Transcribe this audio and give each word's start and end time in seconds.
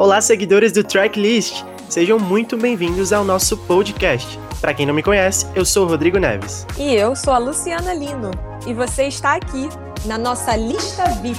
Olá, 0.00 0.18
seguidores 0.22 0.72
do 0.72 0.82
Tracklist! 0.82 1.62
Sejam 1.86 2.18
muito 2.18 2.56
bem-vindos 2.56 3.12
ao 3.12 3.22
nosso 3.22 3.54
podcast. 3.66 4.26
Para 4.58 4.72
quem 4.72 4.86
não 4.86 4.94
me 4.94 5.02
conhece, 5.02 5.44
eu 5.54 5.62
sou 5.62 5.84
o 5.84 5.88
Rodrigo 5.90 6.16
Neves. 6.18 6.66
E 6.78 6.94
eu 6.94 7.14
sou 7.14 7.34
a 7.34 7.36
Luciana 7.36 7.92
Lino. 7.92 8.30
E 8.66 8.72
você 8.72 9.08
está 9.08 9.34
aqui 9.34 9.68
na 10.06 10.16
nossa 10.16 10.56
lista 10.56 11.04
VIP. 11.20 11.38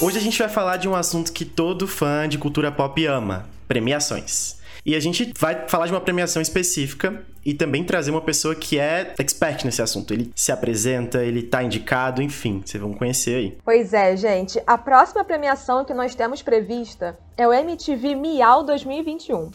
Hoje 0.00 0.16
a 0.16 0.22
gente 0.22 0.38
vai 0.38 0.48
falar 0.48 0.78
de 0.78 0.88
um 0.88 0.94
assunto 0.94 1.34
que 1.34 1.44
todo 1.44 1.86
fã 1.86 2.26
de 2.26 2.38
cultura 2.38 2.72
pop 2.72 3.04
ama: 3.04 3.44
premiações. 3.68 4.61
E 4.84 4.96
a 4.96 5.00
gente 5.00 5.32
vai 5.38 5.68
falar 5.68 5.86
de 5.86 5.92
uma 5.92 6.00
premiação 6.00 6.42
específica 6.42 7.24
e 7.44 7.54
também 7.54 7.84
trazer 7.84 8.10
uma 8.10 8.20
pessoa 8.20 8.54
que 8.54 8.78
é 8.78 9.14
expert 9.18 9.64
nesse 9.64 9.80
assunto. 9.80 10.12
Ele 10.12 10.32
se 10.34 10.50
apresenta, 10.50 11.22
ele 11.22 11.42
tá 11.42 11.62
indicado, 11.62 12.20
enfim, 12.20 12.62
vocês 12.64 12.80
vão 12.80 12.92
conhecer 12.92 13.36
aí. 13.36 13.58
Pois 13.64 13.92
é, 13.92 14.16
gente. 14.16 14.60
A 14.66 14.76
próxima 14.76 15.24
premiação 15.24 15.84
que 15.84 15.94
nós 15.94 16.14
temos 16.14 16.42
prevista 16.42 17.18
é 17.36 17.46
o 17.46 17.52
MTV 17.52 18.14
Miau 18.16 18.64
2021. 18.64 19.50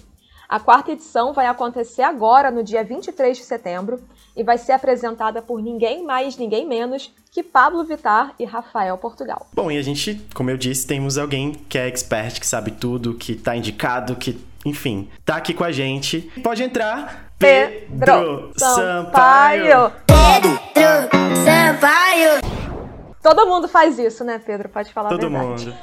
A 0.50 0.60
quarta 0.60 0.92
edição 0.92 1.34
vai 1.34 1.46
acontecer 1.46 2.04
agora, 2.04 2.50
no 2.50 2.64
dia 2.64 2.84
23 2.84 3.38
de 3.38 3.44
setembro, 3.44 4.00
e 4.36 4.44
vai 4.44 4.58
ser 4.58 4.72
apresentada 4.72 5.42
por 5.42 5.62
ninguém 5.62 6.06
mais, 6.06 6.38
ninguém 6.38 6.66
menos 6.66 7.12
que 7.32 7.44
Pablo 7.44 7.84
Vitar 7.84 8.34
e 8.40 8.46
Rafael 8.46 8.98
Portugal. 8.98 9.48
Bom, 9.54 9.70
e 9.70 9.78
a 9.78 9.82
gente, 9.82 10.26
como 10.34 10.50
eu 10.50 10.58
disse, 10.58 10.88
temos 10.88 11.18
alguém 11.18 11.52
que 11.68 11.78
é 11.78 11.88
expert, 11.88 12.40
que 12.40 12.48
sabe 12.48 12.72
tudo, 12.72 13.14
que 13.14 13.36
tá 13.36 13.56
indicado, 13.56 14.16
que 14.16 14.40
enfim, 14.66 15.10
tá 15.26 15.36
aqui 15.36 15.54
com 15.54 15.64
a 15.64 15.72
gente. 15.72 16.32
Pode 16.44 16.64
entrar. 16.64 17.32
Pedro, 17.38 17.88
Pedro 18.00 18.52
Sampaio. 18.56 19.92
Pedro 20.06 20.60
Sampaio. 21.46 22.47
Todo 23.22 23.48
mundo 23.48 23.68
faz 23.68 23.98
isso, 24.00 24.24
né, 24.24 24.40
Pedro? 24.40 24.70
Pode 24.70 24.94
falar 24.94 25.10
Todo 25.10 25.30
mundo. 25.30 25.74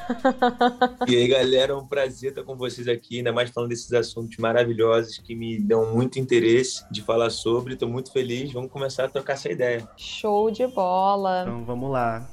e 1.06 1.16
aí, 1.16 1.28
galera, 1.28 1.72
é 1.72 1.76
um 1.76 1.86
prazer 1.86 2.30
estar 2.30 2.42
com 2.42 2.56
vocês 2.56 2.88
aqui, 2.88 3.18
ainda 3.18 3.32
mais 3.32 3.50
falando 3.50 3.70
desses 3.70 3.92
assuntos 3.92 4.36
maravilhosos 4.38 5.18
que 5.18 5.34
me 5.34 5.58
dão 5.58 5.92
muito 5.92 6.18
interesse 6.18 6.84
de 6.90 7.02
falar 7.02 7.30
sobre. 7.30 7.74
Estou 7.74 7.88
muito 7.88 8.12
feliz. 8.12 8.52
Vamos 8.52 8.70
começar 8.70 9.04
a 9.04 9.08
trocar 9.08 9.34
essa 9.34 9.50
ideia. 9.50 9.86
Show 9.96 10.50
de 10.50 10.66
bola. 10.66 11.42
Então, 11.42 11.64
vamos 11.64 11.90
lá. 11.90 12.26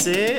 Você, 0.00 0.38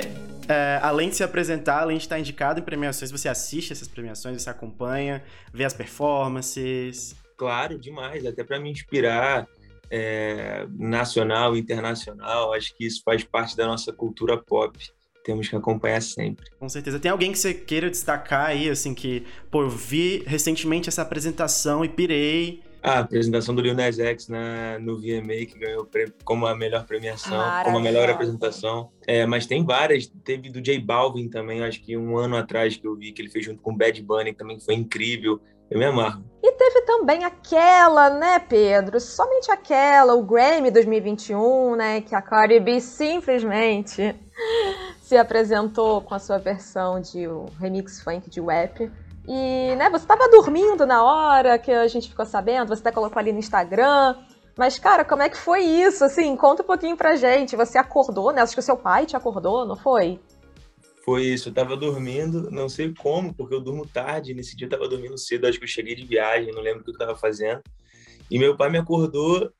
é, 0.49 0.79
além 0.81 1.09
de 1.09 1.17
se 1.17 1.23
apresentar, 1.23 1.81
além 1.81 1.95
de 1.95 2.05
estar 2.05 2.17
indicado 2.17 2.59
em 2.59 2.63
premiações, 2.63 3.11
você 3.11 3.29
assiste 3.29 3.71
essas 3.71 3.87
premiações, 3.87 4.41
você 4.41 4.49
acompanha, 4.49 5.23
vê 5.53 5.63
as 5.63 5.71
performances? 5.71 7.15
Claro, 7.37 7.77
demais, 7.77 8.25
até 8.25 8.43
para 8.43 8.59
me 8.59 8.71
inspirar 8.71 9.47
é, 9.87 10.65
nacional, 10.71 11.55
internacional. 11.55 12.55
Acho 12.55 12.75
que 12.75 12.87
isso 12.87 13.03
faz 13.05 13.23
parte 13.23 13.55
da 13.55 13.67
nossa 13.67 13.93
cultura 13.93 14.35
pop. 14.35 14.75
Temos 15.23 15.47
que 15.47 15.55
acompanhar 15.55 16.01
sempre. 16.01 16.49
Com 16.57 16.67
certeza. 16.67 16.99
Tem 16.99 17.11
alguém 17.11 17.31
que 17.31 17.37
você 17.37 17.53
queira 17.53 17.87
destacar 17.87 18.47
aí, 18.47 18.67
assim, 18.67 18.95
que, 18.95 19.27
pô, 19.51 19.61
eu 19.61 19.69
vi 19.69 20.23
recentemente 20.25 20.89
essa 20.89 21.03
apresentação 21.03 21.85
e 21.85 21.89
pirei. 21.89 22.63
A 22.81 22.99
apresentação 22.99 23.53
do 23.53 23.61
Lil 23.61 23.75
Nas 23.75 23.99
X 23.99 24.27
na, 24.27 24.79
no 24.79 24.97
VMA, 24.97 25.45
que 25.45 25.59
ganhou 25.59 25.87
como 26.23 26.47
a 26.47 26.55
melhor 26.55 26.85
premiação, 26.85 27.39
como 27.63 27.77
a 27.77 27.81
melhor 27.81 28.09
apresentação. 28.09 28.89
É, 29.05 29.25
mas 29.25 29.45
tem 29.45 29.63
várias. 29.63 30.07
Teve 30.23 30.49
do 30.49 30.59
J 30.59 30.79
Balvin 30.79 31.29
também, 31.29 31.63
acho 31.63 31.81
que 31.81 31.95
um 31.95 32.17
ano 32.17 32.35
atrás 32.35 32.75
que 32.75 32.87
eu 32.87 32.95
vi, 32.95 33.11
que 33.11 33.21
ele 33.21 33.29
fez 33.29 33.45
junto 33.45 33.61
com 33.61 33.71
o 33.71 33.75
Bad 33.77 34.01
Bunny, 34.01 34.31
que 34.31 34.39
também 34.39 34.59
foi 34.59 34.73
incrível. 34.73 35.39
Eu 35.71 35.79
me 35.79 35.85
amarro. 35.85 36.21
E 36.43 36.51
teve 36.51 36.81
também 36.81 37.23
aquela, 37.23 38.09
né, 38.09 38.39
Pedro? 38.39 38.99
Somente 38.99 39.49
aquela, 39.49 40.13
o 40.13 40.21
Grammy 40.21 40.69
2021, 40.69 41.77
né? 41.77 42.01
Que 42.01 42.13
a 42.13 42.21
Cardi 42.21 42.59
B 42.59 42.81
simplesmente 42.81 44.13
se 45.01 45.15
apresentou 45.15 46.01
com 46.01 46.13
a 46.13 46.19
sua 46.19 46.39
versão 46.39 46.99
de 46.99 47.25
o 47.25 47.45
remix 47.57 48.01
funk 48.01 48.29
de 48.29 48.41
Rap. 48.41 48.91
E, 49.27 49.75
né, 49.75 49.89
você 49.89 50.05
tava 50.05 50.29
dormindo 50.29 50.85
na 50.85 51.03
hora 51.03 51.59
que 51.59 51.71
a 51.71 51.87
gente 51.87 52.09
ficou 52.09 52.25
sabendo, 52.25 52.69
você 52.69 52.81
até 52.81 52.91
colocou 52.91 53.19
ali 53.19 53.31
no 53.31 53.39
Instagram. 53.39 54.15
Mas, 54.57 54.77
cara, 54.77 55.05
como 55.05 55.21
é 55.21 55.29
que 55.29 55.37
foi 55.37 55.61
isso? 55.63 56.03
Assim, 56.03 56.35
conta 56.35 56.63
um 56.63 56.65
pouquinho 56.65 56.97
pra 56.97 57.15
gente. 57.15 57.55
Você 57.55 57.77
acordou, 57.77 58.31
né? 58.31 58.41
Acho 58.41 58.53
que 58.53 58.59
o 58.59 58.63
seu 58.63 58.75
pai 58.77 59.05
te 59.05 59.15
acordou, 59.15 59.65
não 59.65 59.75
foi? 59.75 60.19
Foi 61.03 61.23
isso, 61.23 61.49
eu 61.49 61.53
tava 61.53 61.75
dormindo, 61.75 62.51
não 62.51 62.69
sei 62.69 62.93
como, 62.93 63.33
porque 63.33 63.55
eu 63.55 63.61
durmo 63.61 63.87
tarde. 63.87 64.33
Nesse 64.33 64.55
dia 64.55 64.67
eu 64.67 64.71
tava 64.71 64.87
dormindo 64.87 65.17
cedo, 65.17 65.47
acho 65.47 65.57
que 65.57 65.63
eu 65.63 65.69
cheguei 65.69 65.95
de 65.95 66.05
viagem, 66.05 66.53
não 66.53 66.61
lembro 66.61 66.81
o 66.81 66.83
que 66.83 66.91
eu 66.91 66.97
tava 66.97 67.15
fazendo. 67.15 67.61
E 68.29 68.37
meu 68.37 68.55
pai 68.55 68.69
me 68.69 68.77
acordou 68.77 69.51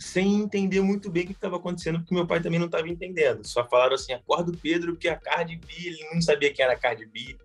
sem 0.00 0.40
entender 0.40 0.80
muito 0.80 1.10
bem 1.10 1.24
o 1.24 1.26
que 1.26 1.32
estava 1.32 1.56
acontecendo, 1.56 1.98
porque 1.98 2.14
meu 2.14 2.26
pai 2.26 2.40
também 2.40 2.58
não 2.58 2.66
estava 2.66 2.88
entendendo. 2.88 3.46
Só 3.46 3.68
falaram 3.68 3.94
assim: 3.94 4.14
acorda 4.14 4.50
o 4.50 4.56
Pedro, 4.56 4.92
porque 4.92 5.08
a 5.08 5.16
Cardi 5.16 5.56
B, 5.56 5.66
ele 5.78 6.08
não 6.14 6.22
sabia 6.22 6.52
quem 6.52 6.64
era 6.64 6.72
a 6.72 6.78
Cardi 6.78 7.04
B. 7.04 7.36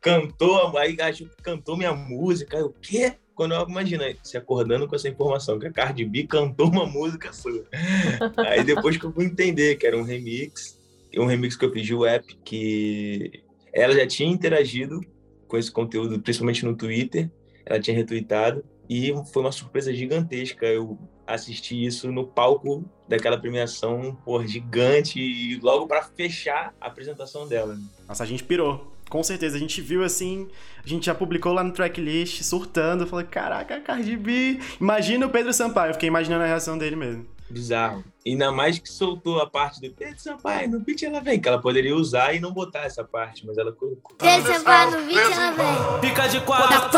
Cantou, 0.00 0.76
aí 0.76 1.00
acho 1.00 1.30
cantou 1.42 1.76
minha 1.76 1.94
música. 1.94 2.56
Aí, 2.56 2.62
o 2.64 2.70
quê? 2.70 3.14
Quando 3.32 3.54
eu 3.54 3.68
imagina 3.68 4.04
se 4.22 4.36
acordando 4.36 4.88
com 4.88 4.96
essa 4.96 5.08
informação, 5.08 5.58
que 5.58 5.66
a 5.66 5.72
Cardi 5.72 6.04
B 6.04 6.26
cantou 6.26 6.68
uma 6.68 6.84
música 6.84 7.32
sua. 7.32 7.64
aí 8.38 8.64
depois 8.64 8.96
que 8.96 9.04
eu 9.04 9.12
fui 9.12 9.26
entender 9.26 9.76
que 9.76 9.86
era 9.86 9.96
um 9.96 10.02
remix, 10.02 10.78
um 11.16 11.26
remix 11.26 11.56
que 11.56 11.64
eu 11.64 11.72
fiz 11.72 11.86
de 11.86 11.94
app, 12.06 12.36
que 12.44 13.44
ela 13.72 13.94
já 13.94 14.06
tinha 14.06 14.28
interagido 14.28 15.00
com 15.46 15.56
esse 15.56 15.70
conteúdo, 15.70 16.20
principalmente 16.20 16.64
no 16.64 16.76
Twitter, 16.76 17.30
ela 17.64 17.80
tinha 17.80 17.96
retweetado, 17.96 18.64
e 18.88 19.12
foi 19.32 19.42
uma 19.42 19.52
surpresa 19.52 19.94
gigantesca. 19.94 20.66
Eu 20.66 20.98
assisti 21.26 21.84
isso 21.84 22.10
no 22.10 22.26
palco 22.26 22.84
daquela 23.08 23.38
premiação, 23.38 24.16
por 24.24 24.46
gigante, 24.46 25.20
e 25.20 25.58
logo 25.60 25.86
para 25.86 26.02
fechar 26.02 26.74
a 26.80 26.86
apresentação 26.86 27.46
dela. 27.46 27.78
Nossa, 28.08 28.24
a 28.24 28.26
gente 28.26 28.44
pirou. 28.44 28.92
Com 29.10 29.22
certeza, 29.22 29.56
a 29.56 29.60
gente 29.60 29.80
viu 29.80 30.02
assim, 30.02 30.48
a 30.82 30.88
gente 30.88 31.06
já 31.06 31.14
publicou 31.14 31.52
lá 31.52 31.62
no 31.62 31.72
tracklist, 31.72 32.42
surtando, 32.42 33.06
falei, 33.06 33.26
caraca, 33.26 33.80
Cardi 33.80 34.16
B. 34.16 34.58
Imagina 34.80 35.26
o 35.26 35.30
Pedro 35.30 35.52
Sampaio, 35.52 35.90
eu 35.90 35.94
fiquei 35.94 36.08
imaginando 36.08 36.42
a 36.42 36.46
reação 36.46 36.78
dele 36.78 36.96
mesmo. 36.96 37.26
Bizarro. 37.48 38.02
Ainda 38.26 38.50
mais 38.50 38.78
que 38.78 38.88
soltou 38.88 39.38
a 39.40 39.48
parte 39.48 39.80
do 39.80 39.94
Pedro 39.94 40.18
Sampaio, 40.18 40.70
no 40.70 40.80
beat 40.80 41.02
ela 41.02 41.20
vem, 41.20 41.38
que 41.38 41.46
ela 41.46 41.60
poderia 41.60 41.94
usar 41.94 42.34
e 42.34 42.40
não 42.40 42.52
botar 42.52 42.84
essa 42.86 43.04
parte, 43.04 43.46
mas 43.46 43.58
ela 43.58 43.70
colocou. 43.72 44.16
Pedro 44.16 44.52
Sampaio 44.52 44.90
no 44.92 45.06
beat 45.06 45.32
ela 45.32 45.52
vem. 45.52 46.10
Fica 46.10 46.26
de 46.26 46.40
quatro. 46.40 46.90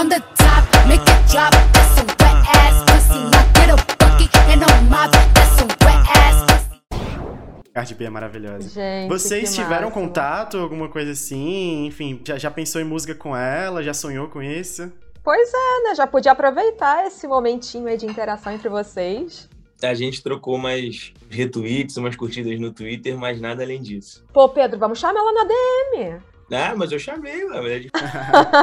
Cardi 7.77 7.95
B 7.95 8.05
é 8.07 8.11
maravilhosa. 8.11 8.71
Gente, 8.71 9.09
Vocês 9.11 9.51
que 9.51 9.57
tiveram 9.57 9.89
máximo. 9.89 10.07
contato, 10.07 10.57
alguma 10.57 10.89
coisa 10.89 11.13
assim? 11.13 11.85
Enfim, 11.85 12.19
já, 12.27 12.39
já 12.39 12.51
pensou 12.51 12.81
em 12.81 12.85
música 12.85 13.15
com 13.15 13.37
ela? 13.37 13.83
Já 13.83 13.93
sonhou 13.93 14.29
com 14.29 14.43
isso? 14.43 14.91
Pois 15.23 15.53
é, 15.53 15.83
né? 15.83 15.95
Já 15.95 16.07
podia 16.07 16.33
aproveitar 16.33 17.07
esse 17.07 17.29
momentinho 17.29 17.87
aí 17.87 17.99
de 17.99 18.07
interação 18.07 18.53
entre 18.55 18.71
vocês. 18.71 19.47
A 19.83 19.93
gente 19.93 20.23
trocou 20.23 20.55
umas 20.55 21.13
retweets, 21.29 21.99
umas 21.99 22.17
curtidas 22.17 22.59
no 22.59 22.73
Twitter, 22.73 23.15
mas 23.19 23.41
nada 23.43 23.63
além 23.63 23.83
disso. 23.83 24.25
Pô, 24.33 24.49
Pedro, 24.49 24.79
vamos 24.79 24.99
chamar 24.99 25.21
ela 25.21 25.33
na 25.33 25.45
DM. 25.45 26.21
Ah, 26.51 26.75
mas 26.75 26.93
eu 26.93 26.99
chamei, 26.99 27.45
na 27.45 27.61
verdade. 27.61 27.91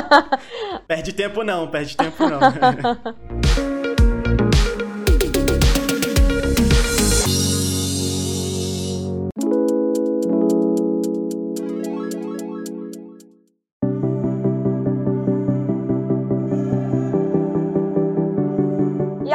Perde 0.88 1.13
tempo 1.13 1.44
não, 1.44 1.69
perde 1.69 1.95
tempo 1.95 2.24
não. 2.27 2.39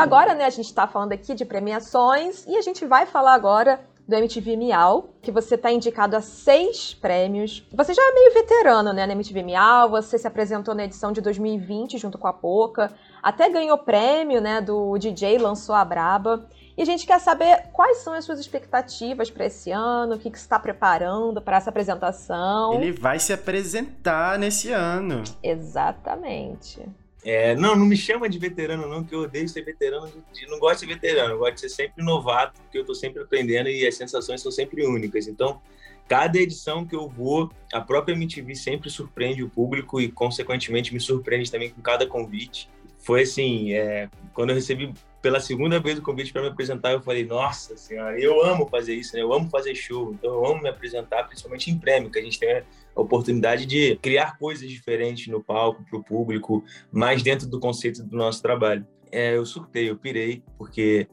agora, 0.09 0.35
né, 0.35 0.47
a 0.47 0.51
gente 0.51 0.73
tá 0.73 0.87
falando 0.87 1.13
aqui 1.13 1.35
de 1.35 1.45
premiações 1.45 2.47
e 2.47 2.57
a 2.57 2.63
gente 2.63 2.87
vai 2.87 3.05
falar 3.05 3.35
agora 3.35 3.79
do 4.09 4.15
MTV 4.15 4.57
Miau, 4.57 5.11
que 5.21 5.31
você 5.31 5.59
tá 5.59 5.71
indicado 5.71 6.17
a 6.17 6.23
seis 6.23 6.95
prêmios. 6.95 7.63
Você 7.75 7.93
já 7.93 8.03
é 8.03 8.15
meio 8.15 8.33
veterano, 8.33 8.91
né, 8.95 9.07
na 9.07 9.13
MTV 9.13 9.43
Miau, 9.43 9.91
você 9.91 10.17
se 10.17 10.27
apresentou 10.27 10.75
na 10.75 10.85
edição 10.85 11.13
de 11.13 11.21
2020 11.21 11.99
junto 11.99 12.17
com 12.17 12.27
a 12.27 12.33
Poca, 12.33 12.91
até 13.23 13.51
ganhou 13.51 13.77
prêmio, 13.77 14.41
né, 14.41 14.63
do 14.63 14.97
DJ 14.97 15.37
Lançou 15.37 15.75
a 15.75 15.85
Braba. 15.85 16.49
E 16.75 16.81
a 16.81 16.87
gente 16.87 17.07
quer 17.07 17.21
saber 17.21 17.65
quais 17.73 17.99
são 17.99 18.15
as 18.15 18.25
suas 18.25 18.41
expectativas 18.41 19.31
para 19.31 19.45
esse 19.45 19.71
ano, 19.71 20.15
o 20.15 20.19
que, 20.19 20.31
que 20.31 20.39
você 20.39 20.45
está 20.45 20.59
preparando 20.59 21.43
para 21.43 21.59
essa 21.59 21.69
apresentação. 21.69 22.73
Ele 22.73 22.93
vai 22.93 23.19
se 23.19 23.33
apresentar 23.33 24.39
nesse 24.39 24.73
ano. 24.73 25.23
Exatamente. 25.43 26.89
É, 27.25 27.55
não, 27.57 27.75
não 27.75 27.85
me 27.85 27.97
chama 27.97 28.29
de 28.29 28.39
veterano, 28.39 28.87
não, 28.87 29.03
que 29.03 29.15
eu 29.15 29.21
odeio 29.21 29.49
ser 29.49 29.63
veterano. 29.63 30.11
De, 30.33 30.47
não 30.47 30.59
gosto 30.59 30.81
de 30.81 30.87
ser 30.87 30.95
veterano, 30.95 31.35
eu 31.35 31.39
gosto 31.39 31.55
de 31.55 31.61
ser 31.63 31.69
sempre 31.69 32.05
novato, 32.05 32.61
porque 32.63 32.79
eu 32.79 32.85
tô 32.85 32.95
sempre 32.95 33.23
aprendendo 33.23 33.69
e 33.69 33.87
as 33.87 33.97
sensações 33.97 34.41
são 34.41 34.53
sempre 34.53 34.87
únicas. 34.87 35.27
Então, 35.27 35.61
cada 36.07 36.39
edição 36.39 36.87
que 36.87 36.95
eu 36.95 37.09
vou, 37.09 37.51
a 37.73 37.81
própria 37.81 38.15
MTV 38.15 38.55
sempre 38.55 38.89
surpreende 38.89 39.43
o 39.43 39.49
público 39.49 40.01
e, 40.01 40.11
consequentemente, 40.11 40.95
me 40.95 41.01
surpreende 41.01 41.51
também 41.51 41.71
com 41.71 41.83
cada 41.83 42.07
convite. 42.07 42.71
Foi 42.99 43.23
assim, 43.23 43.73
é, 43.73 44.09
quando 44.33 44.51
eu 44.51 44.55
recebi 44.55 44.93
pela 45.21 45.41
segunda 45.41 45.81
vez 45.81 45.99
o 45.99 46.03
convite 46.03 46.33
para 46.33 46.43
me 46.43 46.49
apresentar, 46.49 46.93
eu 46.93 47.03
falei, 47.03 47.25
nossa 47.25 47.77
senhora, 47.77 48.19
eu 48.21 48.45
amo 48.45 48.69
fazer 48.69 48.95
isso, 48.95 49.17
né? 49.17 49.23
Eu 49.23 49.33
amo 49.33 49.49
fazer 49.51 49.75
show, 49.75 50.13
então 50.13 50.33
eu 50.33 50.47
amo 50.47 50.63
me 50.63 50.69
apresentar, 50.69 51.25
principalmente 51.25 51.71
em 51.71 51.79
prêmio, 51.79 52.11
que 52.11 52.19
a 52.19 52.23
gente 52.23 52.39
tem 52.39 52.63
a 52.95 53.01
oportunidade 53.01 53.67
de 53.67 53.97
criar 53.97 54.39
coisas 54.39 54.69
diferentes 54.69 55.27
no 55.27 55.43
palco, 55.43 55.85
para 55.89 55.99
o 55.99 56.05
público, 56.05 56.65
mais 56.93 57.23
dentro 57.23 57.49
do 57.49 57.59
conceito 57.59 58.03
do 58.03 58.17
nosso 58.17 58.41
trabalho. 58.41 58.87
É, 59.11 59.37
eu 59.37 59.45
surtei, 59.45 59.91
eu 59.91 59.97
pirei, 59.97 60.43
porque 60.57 61.09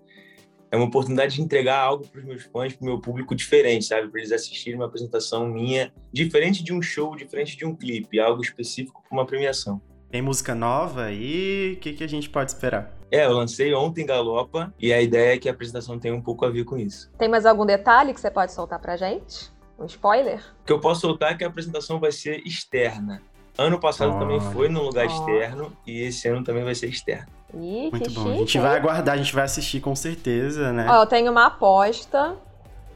é 0.71 0.77
uma 0.77 0.85
oportunidade 0.85 1.35
de 1.35 1.41
entregar 1.41 1.79
algo 1.79 2.07
para 2.07 2.19
os 2.19 2.25
meus 2.25 2.43
fãs, 2.43 2.73
para 2.73 2.83
o 2.83 2.85
meu 2.85 2.99
público 2.99 3.33
diferente, 3.33 3.85
sabe? 3.85 4.07
Para 4.09 4.19
eles 4.19 4.31
assistirem 4.31 4.77
uma 4.77 4.85
apresentação 4.85 5.47
minha, 5.47 5.91
diferente 6.11 6.63
de 6.63 6.73
um 6.73 6.81
show, 6.81 7.15
diferente 7.15 7.57
de 7.57 7.65
um 7.65 7.75
clipe, 7.75 8.19
algo 8.19 8.41
específico 8.41 9.01
para 9.07 9.17
uma 9.17 9.25
premiação. 9.25 9.81
Tem 10.09 10.21
música 10.21 10.53
nova 10.53 11.05
aí? 11.05 11.73
O 11.73 11.79
que, 11.79 11.93
que 11.93 12.03
a 12.03 12.07
gente 12.07 12.29
pode 12.29 12.51
esperar? 12.51 12.97
É, 13.15 13.23
eu 13.23 13.31
lancei 13.31 13.73
ontem 13.73 14.06
Galopa 14.06 14.73
e 14.77 14.91
a 14.91 15.01
ideia 15.01 15.35
é 15.35 15.38
que 15.38 15.47
a 15.47 15.53
apresentação 15.53 15.97
tenha 15.97 16.13
um 16.13 16.21
pouco 16.21 16.45
a 16.45 16.50
ver 16.50 16.65
com 16.65 16.77
isso. 16.77 17.09
Tem 17.17 17.29
mais 17.29 17.45
algum 17.45 17.65
detalhe 17.65 18.13
que 18.13 18.19
você 18.19 18.29
pode 18.29 18.51
soltar 18.51 18.77
pra 18.77 18.97
gente? 18.97 19.50
Um 19.79 19.85
spoiler? 19.85 20.39
O 20.62 20.65
que 20.65 20.73
eu 20.73 20.81
posso 20.81 21.00
soltar 21.00 21.31
é 21.31 21.35
que 21.35 21.45
a 21.45 21.47
apresentação 21.47 21.97
vai 21.97 22.12
ser 22.12 22.45
externa. 22.45 23.21
Ano 23.57 23.79
passado 23.79 24.09
Olha. 24.12 24.19
também 24.19 24.41
foi 24.51 24.67
num 24.67 24.81
lugar 24.81 25.06
Olha. 25.07 25.13
externo 25.13 25.71
e 25.88 26.01
esse 26.01 26.27
ano 26.27 26.44
também 26.44 26.65
vai 26.65 26.75
ser 26.75 26.88
externo. 26.88 27.27
Ih, 27.53 27.89
Muito 27.89 28.09
que 28.09 28.09
bom. 28.09 28.23
chique, 28.23 28.33
a 28.33 28.38
gente 28.39 28.57
hein? 28.57 28.63
vai 28.65 28.75
aguardar, 28.75 29.15
a 29.15 29.17
gente 29.17 29.33
vai 29.33 29.45
assistir 29.45 29.79
com 29.79 29.95
certeza, 29.95 30.73
né? 30.73 30.85
Ó, 30.89 31.03
eu 31.03 31.06
tenho 31.06 31.31
uma 31.31 31.45
aposta. 31.45 32.35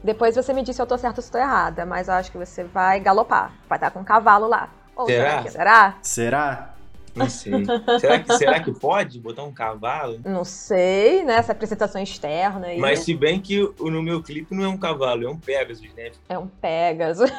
Depois 0.04 0.36
você 0.36 0.52
me 0.52 0.62
diz 0.62 0.76
se 0.76 0.82
eu 0.82 0.86
tô 0.86 0.98
certa 0.98 1.20
ou 1.20 1.22
se 1.22 1.32
tô 1.32 1.38
errada, 1.38 1.86
mas 1.86 2.08
eu 2.08 2.14
acho 2.14 2.30
que 2.30 2.36
você 2.36 2.62
vai 2.62 3.00
galopar. 3.00 3.54
Vai 3.66 3.78
estar 3.78 3.90
com 3.90 4.00
um 4.00 4.04
cavalo 4.04 4.46
lá. 4.46 4.68
Ou 4.94 5.06
Será? 5.06 5.42
que 5.42 5.50
será? 5.50 5.98
Será? 6.02 6.74
Não 7.14 7.28
sei. 7.28 7.52
será, 8.00 8.18
que, 8.20 8.32
será 8.36 8.60
que 8.60 8.72
pode 8.72 9.18
botar 9.20 9.42
um 9.44 9.52
cavalo? 9.52 10.20
Não 10.24 10.44
sei, 10.44 11.24
né? 11.24 11.34
Essa 11.34 11.52
apresentação 11.52 12.00
externa 12.02 12.66
aí. 12.68 12.78
Mas 12.78 13.00
se 13.00 13.14
bem 13.14 13.40
que 13.40 13.60
o- 13.62 13.90
no 13.90 14.02
meu 14.02 14.22
clipe 14.22 14.54
não 14.54 14.64
é 14.64 14.68
um 14.68 14.76
cavalo, 14.78 15.24
é 15.24 15.28
um 15.28 15.36
Pegasus, 15.38 15.88
né? 15.96 16.10
É 16.28 16.38
um 16.38 16.46
Pegasus. 16.46 17.30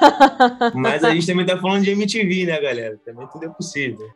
Mas 0.73 1.03
a 1.03 1.11
gente 1.13 1.25
também 1.27 1.45
tá 1.45 1.57
falando 1.57 1.83
de 1.83 1.91
MTV, 1.91 2.45
né, 2.45 2.59
galera? 2.59 2.99
Também 3.05 3.27
tudo 3.31 3.45
é 3.45 3.49
possível. 3.49 4.07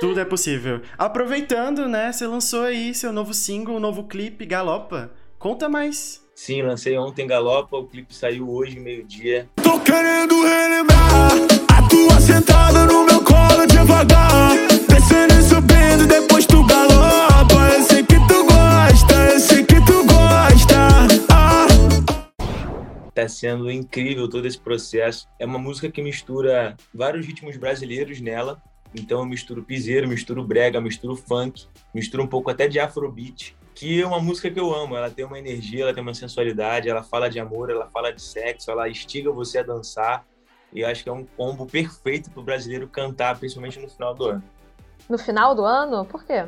Tudo 0.00 0.20
é 0.20 0.24
possível. 0.24 0.80
Aproveitando, 0.96 1.88
né? 1.88 2.12
Você 2.12 2.26
lançou 2.26 2.62
aí 2.64 2.94
seu 2.94 3.12
novo 3.12 3.34
single, 3.34 3.76
um 3.76 3.80
novo 3.80 4.04
clipe, 4.04 4.46
Galopa. 4.46 5.10
Conta 5.38 5.68
mais. 5.68 6.22
Sim, 6.34 6.62
lancei 6.62 6.96
ontem 6.96 7.26
Galopa, 7.26 7.76
o 7.76 7.84
clipe 7.86 8.14
saiu 8.14 8.48
hoje, 8.48 8.78
meio-dia. 8.78 9.48
Tô 9.62 9.80
querendo 9.80 10.40
relembrar 10.42 11.32
a 11.76 11.88
tua 11.88 12.20
sentada 12.20 12.86
no 12.86 13.04
meu 13.04 13.24
colo 13.24 13.66
devagar. 13.66 14.52
Descendo 15.08 15.34
e 15.34 15.42
subindo, 15.42 16.06
depois 16.06 16.44
tu 16.44 16.62
galopa. 16.66 17.54
Eu 17.74 17.82
sei 17.82 18.02
que 18.02 18.16
tu 18.28 18.44
gosta, 18.44 19.14
eu 19.32 19.40
sei 19.40 19.64
que 19.64 19.76
tu 19.86 20.04
gosta. 20.04 20.76
Ah. 21.30 21.66
Tá 23.14 23.26
sendo 23.26 23.70
incrível 23.70 24.28
todo 24.28 24.46
esse 24.46 24.58
processo. 24.58 25.26
É 25.38 25.46
uma 25.46 25.58
música 25.58 25.90
que 25.90 26.02
mistura 26.02 26.76
vários 26.94 27.24
ritmos 27.24 27.56
brasileiros 27.56 28.20
nela. 28.20 28.60
Então 28.94 29.20
eu 29.20 29.26
misturo 29.26 29.62
piseiro, 29.62 30.06
misturo 30.06 30.44
brega, 30.44 30.78
misturo 30.78 31.16
funk, 31.16 31.66
misturo 31.94 32.22
um 32.22 32.26
pouco 32.26 32.50
até 32.50 32.68
de 32.68 32.78
afrobeat, 32.78 33.56
que 33.74 34.02
é 34.02 34.06
uma 34.06 34.20
música 34.20 34.50
que 34.50 34.60
eu 34.60 34.74
amo. 34.74 34.94
Ela 34.94 35.10
tem 35.10 35.24
uma 35.24 35.38
energia, 35.38 35.84
ela 35.84 35.94
tem 35.94 36.02
uma 36.02 36.14
sensualidade, 36.14 36.88
ela 36.88 37.02
fala 37.02 37.30
de 37.30 37.40
amor, 37.40 37.70
ela 37.70 37.88
fala 37.88 38.12
de 38.12 38.20
sexo, 38.20 38.70
ela 38.70 38.90
instiga 38.90 39.32
você 39.32 39.58
a 39.58 39.62
dançar. 39.62 40.26
E 40.70 40.84
acho 40.84 41.02
que 41.02 41.08
é 41.08 41.12
um 41.12 41.24
combo 41.24 41.64
perfeito 41.64 42.30
pro 42.30 42.42
brasileiro 42.42 42.86
cantar, 42.86 43.38
principalmente 43.38 43.78
no 43.78 43.88
final 43.88 44.14
do 44.14 44.24
ano. 44.26 44.57
No 45.08 45.18
final 45.18 45.54
do 45.54 45.64
ano? 45.64 46.04
Por 46.04 46.24
quê? 46.24 46.44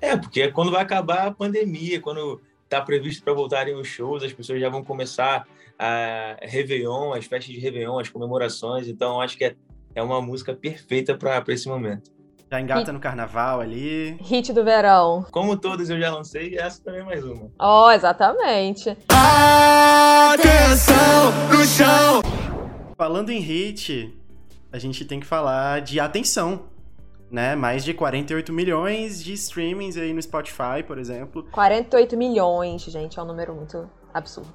É, 0.00 0.16
porque 0.16 0.42
é 0.42 0.50
quando 0.50 0.70
vai 0.70 0.82
acabar 0.82 1.26
a 1.26 1.30
pandemia, 1.32 2.00
quando 2.00 2.40
tá 2.68 2.80
previsto 2.80 3.22
para 3.24 3.32
voltarem 3.32 3.74
os 3.74 3.88
shows, 3.88 4.22
as 4.22 4.32
pessoas 4.32 4.60
já 4.60 4.68
vão 4.68 4.84
começar 4.84 5.46
a 5.78 6.36
Réveillon, 6.42 7.12
as 7.12 7.24
festas 7.24 7.54
de 7.54 7.60
Réveillon, 7.60 7.98
as 7.98 8.08
comemorações. 8.08 8.88
Então, 8.88 9.20
acho 9.20 9.36
que 9.36 9.44
é, 9.44 9.54
é 9.94 10.02
uma 10.02 10.20
música 10.20 10.54
perfeita 10.54 11.16
para 11.16 11.42
esse 11.48 11.68
momento. 11.68 12.10
Já 12.50 12.60
engata 12.60 12.90
no 12.92 12.98
carnaval 12.98 13.60
ali. 13.60 14.16
Hit 14.22 14.54
do 14.54 14.64
verão. 14.64 15.26
Como 15.30 15.54
todas 15.54 15.90
eu 15.90 16.00
já 16.00 16.10
lancei, 16.10 16.56
essa 16.56 16.82
também 16.82 17.02
é 17.02 17.04
mais 17.04 17.22
uma. 17.22 17.50
Ó, 17.58 17.92
exatamente. 17.92 18.96
Atenção 20.32 21.30
no 21.50 21.62
chão. 21.66 22.22
Falando 22.96 23.28
em 23.28 23.38
hit, 23.38 24.18
a 24.72 24.78
gente 24.78 25.04
tem 25.04 25.20
que 25.20 25.26
falar 25.26 25.82
de 25.82 26.00
atenção. 26.00 26.70
Né? 27.30 27.54
Mais 27.54 27.84
de 27.84 27.92
48 27.92 28.52
milhões 28.52 29.22
de 29.22 29.34
streamings 29.34 29.96
aí 29.96 30.12
no 30.12 30.22
Spotify, 30.22 30.82
por 30.86 30.98
exemplo. 30.98 31.46
48 31.52 32.16
milhões, 32.16 32.82
gente, 32.82 33.18
é 33.18 33.22
um 33.22 33.26
número 33.26 33.54
muito 33.54 33.88
absurdo. 34.14 34.54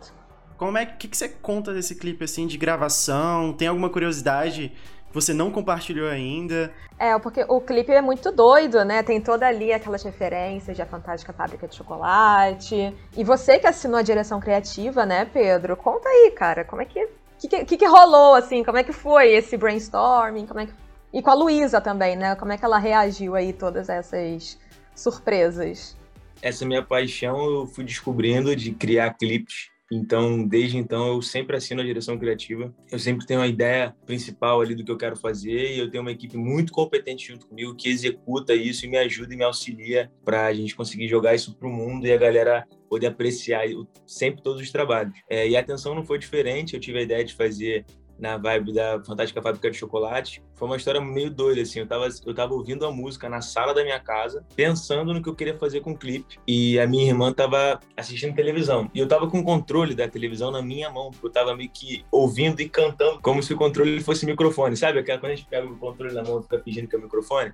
Como 0.58 0.78
é 0.78 0.86
que, 0.86 1.08
que 1.08 1.18
você 1.18 1.30
conta 1.30 1.74
desse 1.74 1.96
clipe 1.96 2.24
assim 2.24 2.48
de 2.48 2.58
gravação? 2.58 3.54
Tem 3.54 3.68
alguma 3.68 3.90
curiosidade 3.90 4.72
que 5.10 5.14
você 5.14 5.34
não 5.34 5.52
compartilhou 5.52 6.10
ainda? 6.10 6.74
É, 6.98 7.18
porque 7.20 7.46
o 7.48 7.62
clipe 7.62 7.92
é 7.92 8.02
muito 8.02 8.32
doido, 8.32 8.84
né? 8.84 9.04
Tem 9.04 9.22
toda 9.22 9.46
ali 9.46 9.72
aquelas 9.72 10.02
referências 10.02 10.76
de 10.76 10.82
A 10.82 10.86
Fantástica 10.86 11.32
Fábrica 11.32 11.68
de 11.68 11.76
Chocolate. 11.76 12.96
E 13.16 13.24
você 13.24 13.60
que 13.60 13.68
assinou 13.68 14.00
a 14.00 14.02
direção 14.02 14.40
criativa, 14.40 15.06
né, 15.06 15.26
Pedro? 15.26 15.78
Conta 15.78 16.10
aí, 16.10 16.32
cara, 16.32 16.64
como 16.64 16.82
é 16.82 16.86
que. 16.86 17.04
O 17.04 17.48
que, 17.48 17.66
que, 17.66 17.78
que 17.78 17.86
rolou, 17.86 18.36
assim? 18.36 18.64
Como 18.64 18.78
é 18.78 18.84
que 18.84 18.94
foi 18.94 19.34
esse 19.34 19.58
brainstorming? 19.58 20.48
Como 20.48 20.62
é 20.62 20.66
que... 20.66 20.74
E 21.14 21.22
com 21.22 21.30
a 21.30 21.36
Luísa 21.36 21.80
também, 21.80 22.16
né? 22.16 22.36
Como 22.36 22.52
é 22.52 22.58
que 22.58 22.66
ela 22.66 22.80
reagiu 22.80 23.36
aí 23.36 23.54
todas 23.54 23.88
essas 23.88 24.58
surpresas? 24.96 25.96
Essa 26.42 26.66
minha 26.66 26.82
paixão 26.82 27.40
eu 27.46 27.68
fui 27.68 27.84
descobrindo 27.84 28.56
de 28.56 28.72
criar 28.72 29.14
clipes. 29.14 29.72
Então, 29.92 30.48
desde 30.48 30.76
então, 30.76 31.10
eu 31.10 31.22
sempre 31.22 31.56
assino 31.56 31.82
a 31.82 31.86
direção 31.86 32.18
criativa. 32.18 32.74
Eu 32.92 32.98
sempre 32.98 33.28
tenho 33.28 33.42
a 33.42 33.48
ideia 33.48 33.96
principal 34.08 34.60
ali 34.60 34.74
do 34.74 34.84
que 34.84 34.92
eu 34.92 34.98
quero 34.98 35.16
fazer 35.16 35.76
e 35.76 35.78
eu 35.78 35.92
tenho 35.92 36.02
uma 36.02 36.12
equipe 36.12 36.36
muito 36.36 36.74
competente 36.74 37.28
junto 37.28 37.46
comigo 37.46 37.76
que 37.76 37.90
executa 37.90 38.56
isso 38.56 38.86
e 38.86 38.90
me 38.90 38.98
ajuda 38.98 39.36
e 39.36 39.38
me 39.38 39.44
auxilia 39.44 40.12
para 40.26 40.48
a 40.48 40.54
gente 40.54 40.76
conseguir 40.76 41.08
jogar 41.08 41.36
isso 41.36 41.54
para 41.56 41.68
o 41.68 41.72
mundo 41.72 42.08
e 42.08 42.12
a 42.12 42.18
galera 42.18 42.66
poder 42.90 43.08
apreciar 43.08 43.66
sempre 44.08 44.42
todos 44.42 44.64
os 44.64 44.72
trabalhos. 44.72 45.14
É, 45.30 45.48
e 45.48 45.56
a 45.56 45.60
atenção 45.60 45.94
não 45.94 46.04
foi 46.04 46.18
diferente. 46.18 46.74
Eu 46.74 46.80
tive 46.80 46.98
a 46.98 47.04
ideia 47.04 47.24
de 47.24 47.36
fazer 47.36 47.86
na 48.18 48.38
vibe 48.38 48.74
da 48.74 49.04
Fantástica 49.04 49.42
Fábrica 49.42 49.70
de 49.70 49.78
Chocolate. 49.78 50.42
Foi 50.56 50.68
uma 50.68 50.78
história 50.78 51.02
meio 51.02 51.30
doida, 51.30 51.62
assim. 51.62 51.80
Eu 51.80 51.88
tava, 51.88 52.08
eu 52.26 52.34
tava 52.34 52.54
ouvindo 52.54 52.86
a 52.86 52.92
música 52.92 53.28
na 53.28 53.42
sala 53.42 53.74
da 53.74 53.84
minha 53.84 54.00
casa, 54.00 54.46
pensando 54.56 55.14
no 55.14 55.22
que 55.22 55.30
eu 55.30 55.36
queria 55.36 55.58
fazer 55.58 55.82
com 55.82 55.92
o 55.92 55.98
clipe. 55.98 56.40
E 56.48 56.80
a 56.80 56.88
minha 56.88 57.08
irmã 57.08 57.34
tava 57.34 57.80
assistindo 57.98 58.36
televisão. 58.36 58.90
E 58.94 59.00
eu 59.00 59.08
tava 59.08 59.30
com 59.30 59.40
o 59.40 59.44
controle 59.44 59.96
da 59.96 60.08
televisão 60.08 60.52
na 60.52 60.62
minha 60.62 60.90
mão, 60.90 61.12
porque 61.12 61.28
eu 61.28 61.32
tava 61.32 61.56
meio 61.56 61.70
que 61.70 62.06
ouvindo 62.12 62.62
e 62.62 62.70
cantando, 62.70 63.20
como 63.22 63.42
se 63.42 63.54
o 63.54 63.58
controle 63.58 64.00
fosse 64.02 64.26
microfone. 64.26 64.78
Sabe 64.78 65.00
aquela 65.00 65.20
quando 65.20 65.32
a 65.32 65.36
gente 65.36 65.48
pega 65.48 65.68
o 65.68 65.78
controle 65.78 66.14
na 66.14 66.24
mão 66.24 66.40
e 66.40 66.44
fica 66.44 66.60
fingindo 66.60 66.88
que 66.88 66.96
é 66.96 67.00
o 67.00 67.02
microfone? 67.02 67.54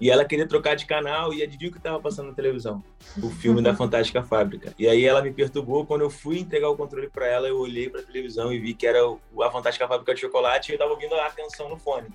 E 0.00 0.10
ela 0.10 0.24
queria 0.24 0.46
trocar 0.46 0.76
de 0.76 0.86
canal 0.86 1.34
e 1.34 1.42
adivinha 1.42 1.70
o 1.70 1.74
que 1.74 1.80
tava 1.80 2.00
passando 2.00 2.28
na 2.28 2.34
televisão? 2.34 2.82
O 3.22 3.30
filme 3.30 3.60
da 3.60 3.74
Fantástica 3.76 4.22
Fábrica. 4.22 4.72
E 4.78 4.88
aí 4.88 5.04
ela 5.04 5.20
me 5.20 5.32
perturbou. 5.32 5.84
Quando 5.84 6.02
eu 6.02 6.10
fui 6.10 6.38
entregar 6.38 6.68
o 6.68 6.76
controle 6.76 7.08
para 7.08 7.26
ela, 7.26 7.48
eu 7.48 7.58
olhei 7.58 7.90
pra 7.90 8.02
televisão 8.02 8.52
e 8.52 8.58
vi 8.58 8.74
que 8.74 8.86
era 8.86 9.00
a 9.00 9.50
Fantástica 9.50 9.88
Fábrica 9.88 10.14
de 10.14 10.20
Chocolate 10.20 10.70
e 10.70 10.74
eu 10.74 10.78
tava 10.78 10.92
ouvindo 10.92 11.14
a 11.14 11.30
canção 11.30 11.68
no 11.68 11.76
fone. 11.76 12.08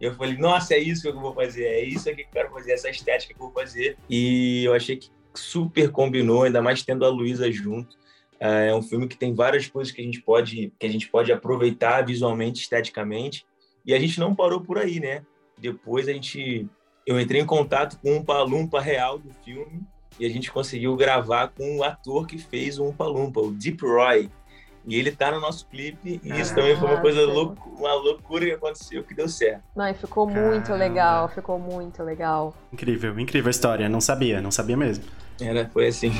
Eu 0.00 0.14
falei, 0.14 0.36
nossa, 0.36 0.74
é 0.74 0.78
isso 0.78 1.02
que 1.02 1.08
eu 1.08 1.20
vou 1.20 1.34
fazer, 1.34 1.64
é 1.64 1.84
isso 1.84 2.04
que 2.14 2.22
eu 2.22 2.26
quero 2.32 2.50
fazer, 2.50 2.72
essa 2.72 2.88
estética 2.88 3.34
que 3.34 3.40
eu 3.40 3.46
vou 3.46 3.52
fazer. 3.52 3.96
E 4.08 4.64
eu 4.64 4.72
achei 4.72 4.96
que 4.96 5.10
super 5.34 5.90
combinou, 5.90 6.44
ainda 6.44 6.62
mais 6.62 6.82
tendo 6.82 7.04
a 7.04 7.08
Luísa 7.08 7.50
junto. 7.52 7.96
Ah, 8.40 8.60
É 8.60 8.74
um 8.74 8.82
filme 8.82 9.06
que 9.06 9.16
tem 9.16 9.34
várias 9.34 9.66
coisas 9.68 9.92
que 9.92 10.00
a 10.00 10.04
gente 10.04 10.22
pode 10.22 10.72
que 10.78 10.86
a 10.86 10.88
gente 10.90 11.08
pode 11.08 11.30
aproveitar 11.30 12.04
visualmente, 12.04 12.62
esteticamente. 12.62 13.44
E 13.84 13.94
a 13.94 13.98
gente 13.98 14.18
não 14.18 14.34
parou 14.34 14.60
por 14.60 14.78
aí, 14.78 14.98
né? 14.98 15.22
Depois 15.58 16.08
a 16.08 16.12
gente 16.12 16.66
eu 17.06 17.20
entrei 17.20 17.40
em 17.40 17.46
contato 17.46 17.98
com 18.00 18.16
um 18.16 18.24
Palumpa 18.24 18.80
real 18.80 19.18
do 19.18 19.30
filme 19.44 19.82
e 20.18 20.26
a 20.26 20.28
gente 20.28 20.50
conseguiu 20.50 20.96
gravar 20.96 21.48
com 21.48 21.78
o 21.78 21.84
ator 21.84 22.26
que 22.26 22.38
fez 22.38 22.78
o 22.78 22.84
Umpa 22.84 23.04
Lumpa, 23.04 23.40
o 23.40 23.52
Deep 23.52 23.84
Roy. 23.84 24.30
E 24.86 24.96
ele 24.96 25.12
tá 25.12 25.30
no 25.30 25.40
nosso 25.40 25.66
clipe 25.66 26.20
e 26.24 26.40
isso 26.40 26.54
também 26.54 26.76
foi 26.76 26.88
uma 26.88 27.00
coisa 27.00 27.24
louca, 27.26 27.60
uma 27.68 27.94
loucura 27.94 28.46
que 28.46 28.52
aconteceu 28.52 29.04
que 29.04 29.14
deu 29.14 29.28
certo. 29.28 29.62
Não, 29.76 29.86
e 29.86 29.94
ficou 29.94 30.26
muito 30.26 30.72
legal, 30.72 31.28
ficou 31.28 31.58
muito 31.58 32.02
legal. 32.02 32.54
Incrível, 32.72 33.18
incrível 33.18 33.48
a 33.48 33.50
história. 33.50 33.88
Não 33.88 34.00
sabia, 34.00 34.40
não 34.40 34.50
sabia 34.50 34.76
mesmo. 34.76 35.04
Era, 35.40 35.68
foi 35.72 35.88
assim. 35.88 36.12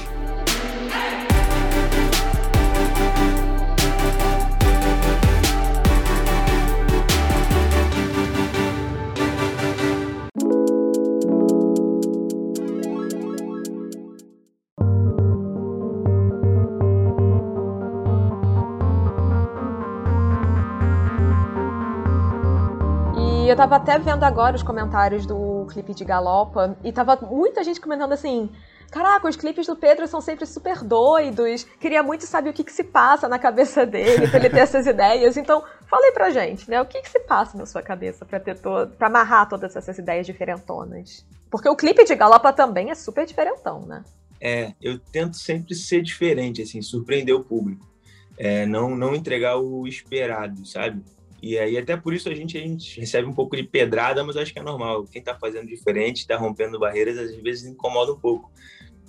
Tava 23.60 23.76
até 23.76 23.98
vendo 23.98 24.24
agora 24.24 24.56
os 24.56 24.62
comentários 24.62 25.26
do 25.26 25.66
clipe 25.70 25.92
de 25.92 26.02
Galopa 26.02 26.78
e 26.82 26.90
tava 26.90 27.14
muita 27.16 27.62
gente 27.62 27.78
comentando 27.78 28.12
assim: 28.12 28.50
Caraca, 28.90 29.28
os 29.28 29.36
clipes 29.36 29.66
do 29.66 29.76
Pedro 29.76 30.08
são 30.08 30.18
sempre 30.18 30.46
super 30.46 30.82
doidos. 30.82 31.64
Queria 31.78 32.02
muito 32.02 32.24
saber 32.24 32.48
o 32.48 32.52
que, 32.54 32.64
que 32.64 32.72
se 32.72 32.82
passa 32.82 33.28
na 33.28 33.38
cabeça 33.38 33.84
dele, 33.84 34.26
pra 34.28 34.38
ele 34.38 34.48
ter 34.48 34.60
essas 34.60 34.86
ideias. 34.86 35.36
Então, 35.36 35.62
falei 35.90 36.10
pra 36.10 36.30
gente, 36.30 36.70
né? 36.70 36.80
O 36.80 36.86
que, 36.86 37.02
que 37.02 37.10
se 37.10 37.20
passa 37.20 37.58
na 37.58 37.66
sua 37.66 37.82
cabeça 37.82 38.24
pra 38.24 38.40
ter 38.40 38.58
todo. 38.58 38.96
para 38.96 39.08
amarrar 39.08 39.46
todas 39.46 39.76
essas 39.76 39.98
ideias 39.98 40.24
diferentonas? 40.24 41.26
Porque 41.50 41.68
o 41.68 41.76
clipe 41.76 42.02
de 42.02 42.14
Galopa 42.14 42.54
também 42.54 42.90
é 42.90 42.94
super 42.94 43.26
diferentão, 43.26 43.82
né? 43.82 44.02
É, 44.40 44.72
eu 44.80 44.98
tento 44.98 45.36
sempre 45.36 45.74
ser 45.74 46.00
diferente, 46.00 46.62
assim, 46.62 46.80
surpreender 46.80 47.34
o 47.34 47.44
público. 47.44 47.86
É, 48.38 48.64
não, 48.64 48.96
não 48.96 49.14
entregar 49.14 49.58
o 49.58 49.86
esperado, 49.86 50.64
sabe? 50.64 51.04
E 51.42 51.58
aí, 51.58 51.78
até 51.78 51.96
por 51.96 52.12
isso, 52.12 52.28
a 52.28 52.34
gente, 52.34 52.58
a 52.58 52.60
gente 52.60 53.00
recebe 53.00 53.26
um 53.26 53.32
pouco 53.32 53.56
de 53.56 53.62
pedrada, 53.62 54.22
mas 54.22 54.36
acho 54.36 54.52
que 54.52 54.58
é 54.58 54.62
normal. 54.62 55.04
Quem 55.04 55.22
tá 55.22 55.38
fazendo 55.38 55.66
diferente, 55.66 56.26
tá 56.26 56.36
rompendo 56.36 56.78
barreiras, 56.78 57.16
às 57.16 57.34
vezes 57.36 57.66
incomoda 57.66 58.12
um 58.12 58.18
pouco. 58.18 58.52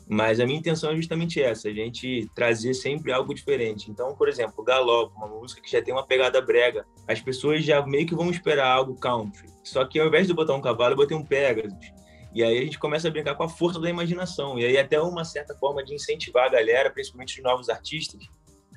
Mas 0.07 0.39
a 0.39 0.45
minha 0.45 0.59
intenção 0.59 0.91
é 0.91 0.95
justamente 0.95 1.41
essa, 1.41 1.69
a 1.69 1.73
gente 1.73 2.29
trazer 2.35 2.73
sempre 2.73 3.13
algo 3.13 3.33
diferente. 3.33 3.89
Então, 3.89 4.13
por 4.15 4.27
exemplo, 4.27 4.63
Galope, 4.63 5.15
uma 5.15 5.27
música 5.27 5.61
que 5.61 5.71
já 5.71 5.81
tem 5.81 5.93
uma 5.93 6.05
pegada 6.05 6.41
brega, 6.41 6.85
as 7.07 7.21
pessoas 7.21 7.63
já 7.63 7.85
meio 7.85 8.05
que 8.05 8.15
vão 8.15 8.29
esperar 8.29 8.67
algo 8.67 8.99
country. 8.99 9.47
Só 9.63 9.85
que 9.85 9.99
ao 9.99 10.07
invés 10.07 10.27
de 10.27 10.33
botar 10.33 10.53
um 10.53 10.61
cavalo, 10.61 10.93
eu 10.93 10.97
botei 10.97 11.15
um 11.15 11.23
Pegasus. 11.23 11.93
E 12.33 12.43
aí 12.43 12.57
a 12.57 12.61
gente 12.61 12.79
começa 12.79 13.07
a 13.07 13.11
brincar 13.11 13.35
com 13.35 13.43
a 13.43 13.49
força 13.49 13.79
da 13.79 13.89
imaginação. 13.89 14.59
E 14.59 14.65
aí 14.65 14.77
até 14.77 14.99
uma 15.01 15.23
certa 15.23 15.55
forma 15.55 15.83
de 15.83 15.93
incentivar 15.93 16.47
a 16.47 16.49
galera, 16.49 16.89
principalmente 16.89 17.37
os 17.37 17.43
novos 17.43 17.69
artistas, 17.69 18.21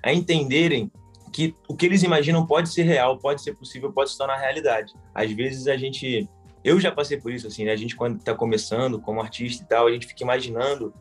a 0.05 0.13
entenderem 0.13 0.91
que 1.35 1.53
o 1.69 1.75
que 1.75 1.85
eles 1.85 2.05
imaginam 2.05 2.47
pode 2.47 2.73
ser 2.73 2.85
real, 2.85 3.19
pode 3.19 3.43
ser 3.43 3.55
possível, 3.55 3.93
pode 3.93 4.13
se 4.13 4.17
tornar 4.17 4.37
realidade. 4.37 4.95
Às 5.13 5.33
vezes 5.33 5.67
a 5.67 5.77
gente 5.77 6.29
eu 6.63 6.79
já 6.81 6.93
passei 6.93 7.19
por 7.21 7.33
isso 7.33 7.49
assim, 7.49 7.65
né? 7.65 7.73
A 7.73 7.77
gente 7.77 7.97
quando 7.97 8.19
está 8.19 8.33
começando 8.33 9.01
como 9.01 9.21
artista 9.21 9.65
e 9.65 9.67
tal, 9.67 9.89
a 9.89 9.93
gente 9.93 10.07
fica 10.07 10.23
imaginando 10.23 10.95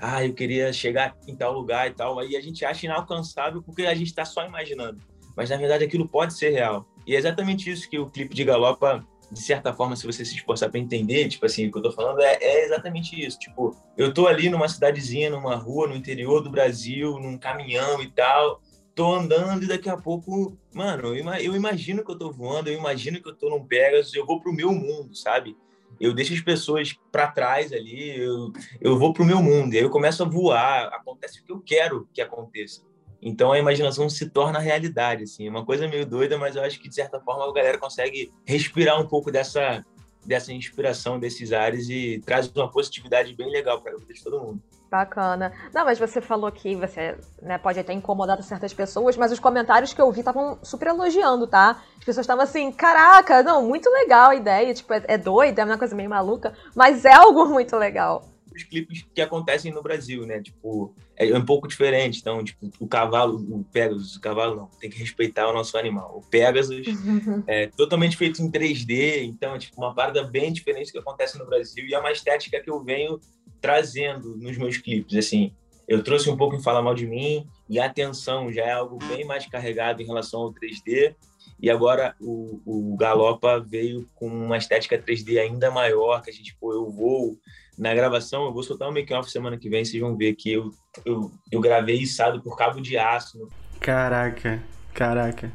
ah, 0.00 0.26
eu 0.26 0.34
queria 0.34 0.72
chegar 0.72 1.16
em 1.28 1.36
tal 1.36 1.52
lugar 1.52 1.88
e 1.88 1.94
tal. 1.94 2.18
Aí 2.18 2.36
a 2.36 2.40
gente 2.40 2.64
acha 2.64 2.84
inalcançável 2.84 3.62
porque 3.62 3.86
a 3.86 3.94
gente 3.94 4.08
está 4.08 4.24
só 4.24 4.44
imaginando. 4.44 4.98
Mas 5.36 5.50
na 5.50 5.56
verdade 5.56 5.84
aquilo 5.84 6.08
pode 6.08 6.34
ser 6.34 6.50
real. 6.50 6.84
E 7.06 7.14
é 7.14 7.18
exatamente 7.18 7.70
isso 7.70 7.88
que 7.88 7.96
o 7.96 8.10
clipe 8.10 8.34
de 8.34 8.42
Galopa, 8.42 9.06
de 9.30 9.40
certa 9.40 9.72
forma, 9.72 9.94
se 9.94 10.04
você 10.04 10.24
se 10.24 10.34
esforçar 10.34 10.68
para 10.68 10.80
entender, 10.80 11.28
tipo 11.28 11.46
assim, 11.46 11.68
o 11.68 11.70
que 11.70 11.78
eu 11.78 11.82
tô 11.82 11.92
falando 11.92 12.20
é, 12.20 12.36
é, 12.40 12.64
exatamente 12.64 13.24
isso. 13.24 13.38
Tipo, 13.38 13.76
eu 13.96 14.12
tô 14.12 14.26
ali 14.26 14.50
numa 14.50 14.68
cidadezinha, 14.68 15.30
numa 15.30 15.54
rua, 15.54 15.86
no 15.86 15.94
interior 15.94 16.42
do 16.42 16.50
Brasil, 16.50 17.20
num 17.20 17.38
caminhão 17.38 18.02
e 18.02 18.10
tal. 18.10 18.60
Tô 18.96 19.14
andando 19.14 19.62
e 19.62 19.68
daqui 19.68 19.88
a 19.88 19.96
pouco, 19.96 20.58
mano, 20.74 21.14
eu 21.14 21.54
imagino 21.54 22.04
que 22.04 22.10
eu 22.10 22.18
tô 22.18 22.32
voando, 22.32 22.68
eu 22.68 22.76
imagino 22.76 23.22
que 23.22 23.28
eu 23.28 23.34
tô 23.36 23.48
num 23.48 23.64
Pegasus, 23.64 24.12
eu 24.14 24.26
vou 24.26 24.40
pro 24.40 24.52
meu 24.52 24.72
mundo, 24.72 25.14
sabe? 25.14 25.56
eu 26.00 26.14
deixo 26.14 26.34
as 26.34 26.40
pessoas 26.40 26.94
para 27.10 27.28
trás 27.28 27.72
ali, 27.72 28.18
eu, 28.18 28.52
eu 28.80 28.98
vou 28.98 29.12
para 29.12 29.22
o 29.22 29.26
meu 29.26 29.42
mundo, 29.42 29.74
e 29.74 29.78
aí 29.78 29.82
eu 29.82 29.90
começo 29.90 30.22
a 30.22 30.28
voar, 30.28 30.88
acontece 30.88 31.40
o 31.40 31.44
que 31.44 31.52
eu 31.52 31.60
quero 31.60 32.08
que 32.12 32.20
aconteça. 32.20 32.82
Então 33.20 33.50
a 33.50 33.58
imaginação 33.58 34.08
se 34.08 34.28
torna 34.28 34.58
realidade, 34.58 35.24
assim, 35.24 35.46
é 35.46 35.50
uma 35.50 35.64
coisa 35.64 35.88
meio 35.88 36.04
doida, 36.04 36.36
mas 36.36 36.54
eu 36.54 36.62
acho 36.62 36.78
que 36.78 36.88
de 36.88 36.94
certa 36.94 37.18
forma 37.20 37.48
a 37.48 37.52
galera 37.52 37.78
consegue 37.78 38.32
respirar 38.44 39.00
um 39.00 39.06
pouco 39.06 39.30
dessa 39.30 39.84
dessa 40.24 40.52
inspiração 40.52 41.20
desses 41.20 41.52
ares 41.52 41.88
e 41.88 42.20
traz 42.26 42.48
uma 42.48 42.68
positividade 42.68 43.32
bem 43.32 43.48
legal 43.48 43.80
para 43.80 43.92
a 43.92 43.96
vida 43.96 44.12
de 44.12 44.24
todo 44.24 44.40
mundo. 44.40 44.60
Bacana. 44.90 45.52
Não, 45.74 45.84
mas 45.84 45.98
você 45.98 46.20
falou 46.20 46.50
que 46.52 46.76
você 46.76 47.16
né, 47.42 47.58
pode 47.58 47.82
ter 47.82 47.92
incomodado 47.92 48.42
certas 48.42 48.72
pessoas, 48.72 49.16
mas 49.16 49.32
os 49.32 49.40
comentários 49.40 49.92
que 49.92 50.00
eu 50.00 50.10
vi 50.12 50.20
estavam 50.20 50.58
super 50.62 50.88
elogiando, 50.88 51.46
tá? 51.46 51.82
As 51.98 52.04
pessoas 52.04 52.24
estavam 52.24 52.44
assim, 52.44 52.70
caraca, 52.70 53.42
não, 53.42 53.66
muito 53.66 53.90
legal 53.90 54.30
a 54.30 54.36
ideia, 54.36 54.72
tipo, 54.72 54.92
é, 54.92 55.02
é 55.08 55.18
doida, 55.18 55.62
é 55.62 55.64
uma 55.64 55.78
coisa 55.78 55.96
meio 55.96 56.08
maluca, 56.08 56.54
mas 56.74 57.04
é 57.04 57.12
algo 57.12 57.46
muito 57.50 57.76
legal. 57.76 58.24
Os 58.54 58.62
clipes 58.62 59.04
que 59.12 59.20
acontecem 59.20 59.72
no 59.72 59.82
Brasil, 59.82 60.24
né? 60.24 60.40
Tipo, 60.40 60.94
é 61.14 61.36
um 61.36 61.44
pouco 61.44 61.68
diferente. 61.68 62.20
Então, 62.20 62.42
tipo, 62.42 62.70
o 62.80 62.86
cavalo, 62.86 63.36
o 63.36 63.64
Pegasus, 63.64 64.16
o 64.16 64.20
cavalo 64.20 64.56
não, 64.56 64.66
tem 64.80 64.88
que 64.88 64.98
respeitar 64.98 65.46
o 65.46 65.52
nosso 65.52 65.76
animal. 65.76 66.16
O 66.16 66.30
Pegasus 66.30 66.86
é 67.46 67.66
totalmente 67.66 68.16
feito 68.16 68.40
em 68.40 68.50
3D, 68.50 69.24
então 69.24 69.54
é 69.54 69.58
tipo 69.58 69.76
uma 69.76 69.94
parada 69.94 70.24
bem 70.24 70.52
diferente 70.52 70.90
que 70.90 70.98
acontece 70.98 71.38
no 71.38 71.44
Brasil 71.44 71.84
e 71.86 71.92
é 71.92 71.98
uma 71.98 72.12
estética 72.12 72.58
que 72.58 72.70
eu 72.70 72.82
venho 72.82 73.20
trazendo 73.60 74.36
nos 74.36 74.56
meus 74.56 74.76
clipes, 74.76 75.16
assim, 75.16 75.52
eu 75.88 76.02
trouxe 76.02 76.28
um 76.28 76.36
pouco 76.36 76.56
em 76.56 76.62
Fala 76.62 76.82
Mal 76.82 76.94
de 76.94 77.06
Mim, 77.06 77.46
e 77.68 77.78
atenção 77.78 78.52
já 78.52 78.62
é 78.62 78.72
algo 78.72 78.98
bem 79.08 79.24
mais 79.24 79.46
carregado 79.46 80.02
em 80.02 80.06
relação 80.06 80.40
ao 80.40 80.52
3D, 80.52 81.14
e 81.60 81.70
agora 81.70 82.14
o, 82.20 82.60
o 82.66 82.96
Galopa 82.96 83.60
veio 83.60 84.08
com 84.14 84.28
uma 84.28 84.58
estética 84.58 84.98
3D 84.98 85.38
ainda 85.38 85.70
maior, 85.70 86.22
que 86.22 86.30
a 86.30 86.32
gente, 86.32 86.56
pô, 86.60 86.72
eu 86.72 86.90
vou 86.90 87.38
na 87.78 87.94
gravação, 87.94 88.44
eu 88.46 88.52
vou 88.52 88.62
soltar 88.62 88.88
um 88.88 88.92
make-off 88.92 89.30
semana 89.30 89.56
que 89.56 89.68
vem, 89.68 89.84
vocês 89.84 90.00
vão 90.00 90.16
ver 90.16 90.34
que 90.34 90.52
eu, 90.52 90.70
eu, 91.04 91.30
eu 91.50 91.60
gravei 91.60 91.96
içado 91.96 92.42
por 92.42 92.56
cabo 92.56 92.80
de 92.80 92.98
aço. 92.98 93.48
Caraca, 93.80 94.62
caraca. 94.92 95.52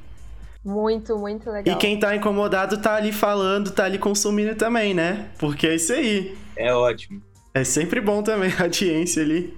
Muito, 0.63 1.17
muito 1.17 1.49
legal. 1.49 1.75
E 1.75 1.79
quem 1.79 1.99
tá 1.99 2.15
incomodado 2.15 2.79
tá 2.79 2.95
ali 2.95 3.11
falando, 3.11 3.71
tá 3.71 3.85
ali 3.85 3.97
consumindo 3.97 4.55
também, 4.55 4.93
né? 4.93 5.31
Porque 5.39 5.67
é 5.67 5.75
isso 5.75 5.91
aí. 5.91 6.37
É 6.55 6.73
ótimo. 6.73 7.21
É 7.53 7.63
sempre 7.63 7.99
bom 7.99 8.23
também 8.23 8.51
a 8.57 8.63
audiência 8.63 9.21
ali. 9.21 9.57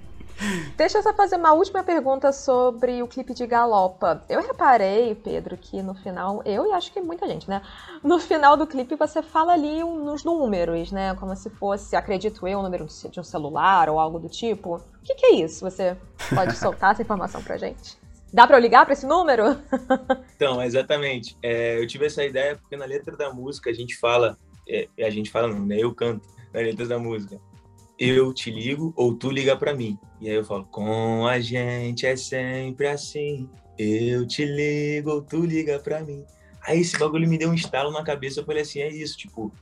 Deixa 0.76 0.98
eu 0.98 1.02
só 1.02 1.14
fazer 1.14 1.36
uma 1.36 1.52
última 1.52 1.84
pergunta 1.84 2.32
sobre 2.32 3.00
o 3.02 3.06
clipe 3.06 3.32
de 3.32 3.46
Galopa. 3.46 4.24
Eu 4.28 4.42
reparei, 4.42 5.14
Pedro, 5.14 5.56
que 5.56 5.80
no 5.80 5.94
final, 5.94 6.42
eu 6.44 6.66
e 6.66 6.72
acho 6.72 6.92
que 6.92 7.00
muita 7.00 7.26
gente, 7.28 7.48
né? 7.48 7.62
No 8.02 8.18
final 8.18 8.56
do 8.56 8.66
clipe 8.66 8.96
você 8.96 9.22
fala 9.22 9.52
ali 9.52 9.78
nos 9.84 10.24
números, 10.24 10.90
né? 10.90 11.14
Como 11.14 11.36
se 11.36 11.48
fosse, 11.50 11.94
acredito 11.94 12.48
eu, 12.48 12.58
o 12.58 12.62
número 12.62 12.84
de 12.84 13.20
um 13.20 13.22
celular 13.22 13.88
ou 13.88 14.00
algo 14.00 14.18
do 14.18 14.28
tipo. 14.28 14.76
O 14.76 15.02
que, 15.04 15.14
que 15.14 15.26
é 15.26 15.34
isso? 15.36 15.60
Você 15.60 15.96
pode 16.34 16.56
soltar 16.58 16.92
essa 16.92 17.02
informação 17.02 17.40
pra 17.40 17.56
gente? 17.56 17.96
Dá 18.32 18.44
pra 18.44 18.56
eu 18.56 18.60
ligar 18.60 18.84
pra 18.84 18.94
esse 18.94 19.06
número? 19.06 19.56
então, 20.34 20.60
exatamente. 20.60 21.36
É, 21.40 21.78
eu 21.80 21.86
tive 21.86 22.06
essa 22.06 22.24
ideia 22.24 22.56
porque 22.56 22.76
na 22.76 22.86
letra 22.86 23.16
da 23.16 23.32
música 23.32 23.70
a 23.70 23.72
gente 23.72 23.96
fala, 23.96 24.36
é, 24.68 24.88
a 24.98 25.10
gente 25.10 25.30
fala 25.30 25.46
não, 25.46 25.64
né? 25.64 25.76
Eu 25.78 25.94
canto 25.94 26.26
na 26.52 26.58
letra 26.58 26.86
da 26.86 26.98
música 26.98 27.40
eu 27.98 28.32
te 28.32 28.50
ligo 28.50 28.92
ou 28.96 29.14
tu 29.14 29.30
liga 29.30 29.56
para 29.56 29.74
mim. 29.74 29.98
E 30.20 30.28
aí 30.28 30.34
eu 30.34 30.44
falo, 30.44 30.64
com 30.64 31.26
a 31.26 31.40
gente 31.40 32.06
é 32.06 32.16
sempre 32.16 32.86
assim. 32.86 33.48
Eu 33.78 34.26
te 34.26 34.44
ligo 34.44 35.10
ou 35.10 35.22
tu 35.22 35.44
liga 35.44 35.78
para 35.78 36.02
mim. 36.02 36.24
Aí 36.66 36.80
esse 36.80 36.98
bagulho 36.98 37.28
me 37.28 37.38
deu 37.38 37.50
um 37.50 37.54
estalo 37.54 37.90
na 37.90 38.02
cabeça. 38.02 38.40
Eu 38.40 38.44
falei 38.44 38.62
assim, 38.62 38.80
é 38.80 38.88
isso, 38.88 39.16
tipo, 39.16 39.52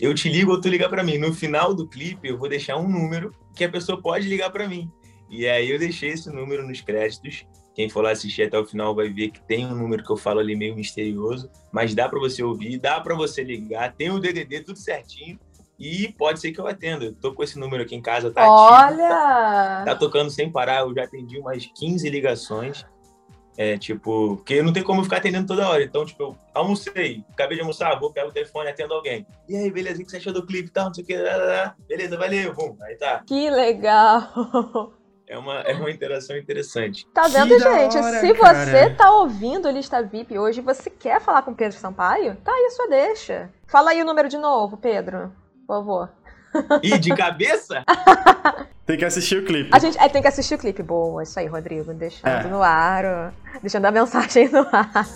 eu 0.00 0.14
te 0.14 0.28
ligo 0.28 0.50
ou 0.50 0.60
tu 0.60 0.68
liga 0.68 0.88
para 0.88 1.02
mim. 1.02 1.18
No 1.18 1.32
final 1.32 1.74
do 1.74 1.88
clipe 1.88 2.28
eu 2.28 2.38
vou 2.38 2.48
deixar 2.48 2.76
um 2.76 2.88
número 2.88 3.34
que 3.54 3.64
a 3.64 3.68
pessoa 3.68 4.00
pode 4.00 4.28
ligar 4.28 4.50
para 4.50 4.68
mim. 4.68 4.90
E 5.28 5.46
aí 5.46 5.70
eu 5.70 5.78
deixei 5.78 6.10
esse 6.10 6.30
número 6.30 6.66
nos 6.66 6.80
créditos. 6.80 7.46
Quem 7.74 7.88
for 7.88 8.02
lá 8.02 8.10
assistir 8.10 8.42
até 8.42 8.58
o 8.58 8.66
final 8.66 8.94
vai 8.94 9.08
ver 9.08 9.30
que 9.30 9.40
tem 9.42 9.64
um 9.64 9.74
número 9.74 10.02
que 10.02 10.10
eu 10.10 10.16
falo 10.16 10.40
ali 10.40 10.56
meio 10.56 10.74
misterioso, 10.74 11.48
mas 11.72 11.94
dá 11.94 12.08
para 12.08 12.18
você 12.18 12.42
ouvir, 12.42 12.78
dá 12.78 13.00
para 13.00 13.14
você 13.14 13.44
ligar, 13.44 13.94
tem 13.94 14.10
o 14.10 14.18
DDD 14.18 14.64
tudo 14.64 14.78
certinho. 14.78 15.38
E 15.80 16.12
pode 16.12 16.38
ser 16.38 16.52
que 16.52 16.60
eu 16.60 16.66
atenda. 16.66 17.06
Eu 17.06 17.14
tô 17.14 17.32
com 17.32 17.42
esse 17.42 17.58
número 17.58 17.82
aqui 17.82 17.96
em 17.96 18.02
casa, 18.02 18.30
tá 18.30 18.46
Olha! 18.46 19.08
Ativo, 19.08 19.84
tá 19.86 19.96
tocando 19.96 20.30
sem 20.30 20.52
parar. 20.52 20.80
Eu 20.80 20.94
já 20.94 21.04
atendi 21.04 21.38
umas 21.38 21.64
15 21.64 22.10
ligações. 22.10 22.84
É, 23.56 23.78
tipo, 23.78 24.36
porque 24.36 24.62
não 24.62 24.72
tem 24.72 24.82
como 24.82 25.00
eu 25.00 25.04
ficar 25.04 25.16
atendendo 25.16 25.46
toda 25.46 25.68
hora. 25.68 25.82
Então, 25.82 26.04
tipo, 26.04 26.22
eu 26.22 26.36
almocei, 26.54 27.24
acabei 27.32 27.56
de 27.56 27.62
almoçar, 27.62 27.98
vou 27.98 28.12
pegar 28.12 28.28
o 28.28 28.32
telefone, 28.32 28.68
atendo 28.68 28.94
alguém. 28.94 29.26
E 29.48 29.56
aí, 29.56 29.70
beleza, 29.70 30.00
o 30.00 30.04
que 30.04 30.10
você 30.10 30.18
achou 30.18 30.32
do 30.32 30.46
clipe 30.46 30.68
e 30.68 30.72
tal, 30.72 30.86
não 30.86 30.94
sei 30.94 31.04
o 31.04 31.06
que. 31.06 31.16
Beleza, 31.88 32.16
valeu, 32.16 32.54
bum, 32.54 32.76
aí 32.82 32.96
tá. 32.96 33.22
Que 33.26 33.50
legal! 33.50 34.92
É 35.26 35.38
uma, 35.38 35.60
é 35.60 35.74
uma 35.74 35.90
interação 35.90 36.36
interessante. 36.36 37.06
Tá 37.14 37.28
vendo, 37.28 37.54
que 37.54 37.60
gente? 37.60 37.96
Hora, 37.96 38.20
Se 38.20 38.34
cara. 38.34 38.66
você 38.66 38.90
tá 38.90 39.12
ouvindo 39.12 39.68
o 39.68 39.70
Lista 39.70 40.02
VIP 40.02 40.36
hoje 40.36 40.60
você 40.60 40.90
quer 40.90 41.20
falar 41.20 41.42
com 41.42 41.52
o 41.52 41.54
Pedro 41.54 41.78
Sampaio, 41.78 42.36
tá 42.42 42.52
aí 42.52 42.66
a 42.66 42.70
sua 42.70 42.88
deixa. 42.88 43.48
Fala 43.68 43.90
aí 43.90 44.02
o 44.02 44.04
número 44.04 44.28
de 44.28 44.36
novo, 44.36 44.76
Pedro 44.76 45.30
por 45.70 45.76
favor. 45.76 46.08
E 46.82 46.98
de 46.98 47.14
cabeça? 47.14 47.84
tem 48.84 48.98
que 48.98 49.04
assistir 49.04 49.38
o 49.38 49.44
clipe. 49.44 49.70
A 49.72 49.78
gente 49.78 49.96
é, 49.98 50.08
tem 50.08 50.20
que 50.20 50.26
assistir 50.26 50.56
o 50.56 50.58
clipe. 50.58 50.82
Boa, 50.82 51.22
isso 51.22 51.38
aí, 51.38 51.46
Rodrigo. 51.46 51.94
Deixando 51.94 52.46
é. 52.46 52.48
no 52.48 52.60
ar, 52.60 53.32
deixando 53.62 53.84
a 53.84 53.92
mensagem 53.92 54.48
no 54.48 54.66
ar. 54.72 55.06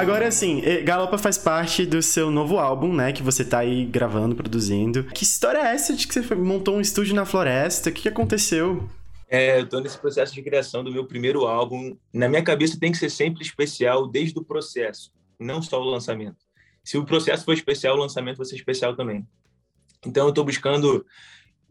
Agora, 0.00 0.28
assim, 0.28 0.62
Galopa 0.82 1.18
faz 1.18 1.36
parte 1.36 1.84
do 1.84 2.00
seu 2.00 2.30
novo 2.30 2.58
álbum, 2.58 2.94
né? 2.94 3.12
Que 3.12 3.22
você 3.22 3.44
tá 3.44 3.58
aí 3.58 3.84
gravando, 3.84 4.34
produzindo. 4.34 5.04
Que 5.04 5.24
história 5.24 5.58
é 5.58 5.74
essa 5.74 5.94
de 5.94 6.06
que 6.06 6.14
você 6.14 6.34
montou 6.34 6.76
um 6.76 6.80
estúdio 6.80 7.14
na 7.14 7.26
floresta? 7.26 7.90
O 7.90 7.92
que 7.92 8.08
aconteceu? 8.08 8.88
É, 9.28 9.60
eu 9.60 9.68
tô 9.68 9.78
nesse 9.78 9.98
processo 9.98 10.34
de 10.34 10.42
criação 10.42 10.82
do 10.82 10.90
meu 10.90 11.04
primeiro 11.06 11.46
álbum. 11.46 11.96
Na 12.12 12.28
minha 12.28 12.42
cabeça 12.42 12.80
tem 12.80 12.90
que 12.90 12.98
ser 12.98 13.10
sempre 13.10 13.42
especial 13.42 14.08
desde 14.08 14.38
o 14.38 14.44
processo, 14.44 15.12
não 15.38 15.60
só 15.60 15.80
o 15.80 15.84
lançamento. 15.84 16.38
Se 16.82 16.96
o 16.96 17.04
processo 17.04 17.44
for 17.44 17.52
especial, 17.52 17.94
o 17.94 18.00
lançamento 18.00 18.38
vai 18.38 18.46
ser 18.46 18.56
especial 18.56 18.96
também. 18.96 19.24
Então 20.04 20.26
eu 20.26 20.32
tô 20.32 20.42
buscando 20.42 21.04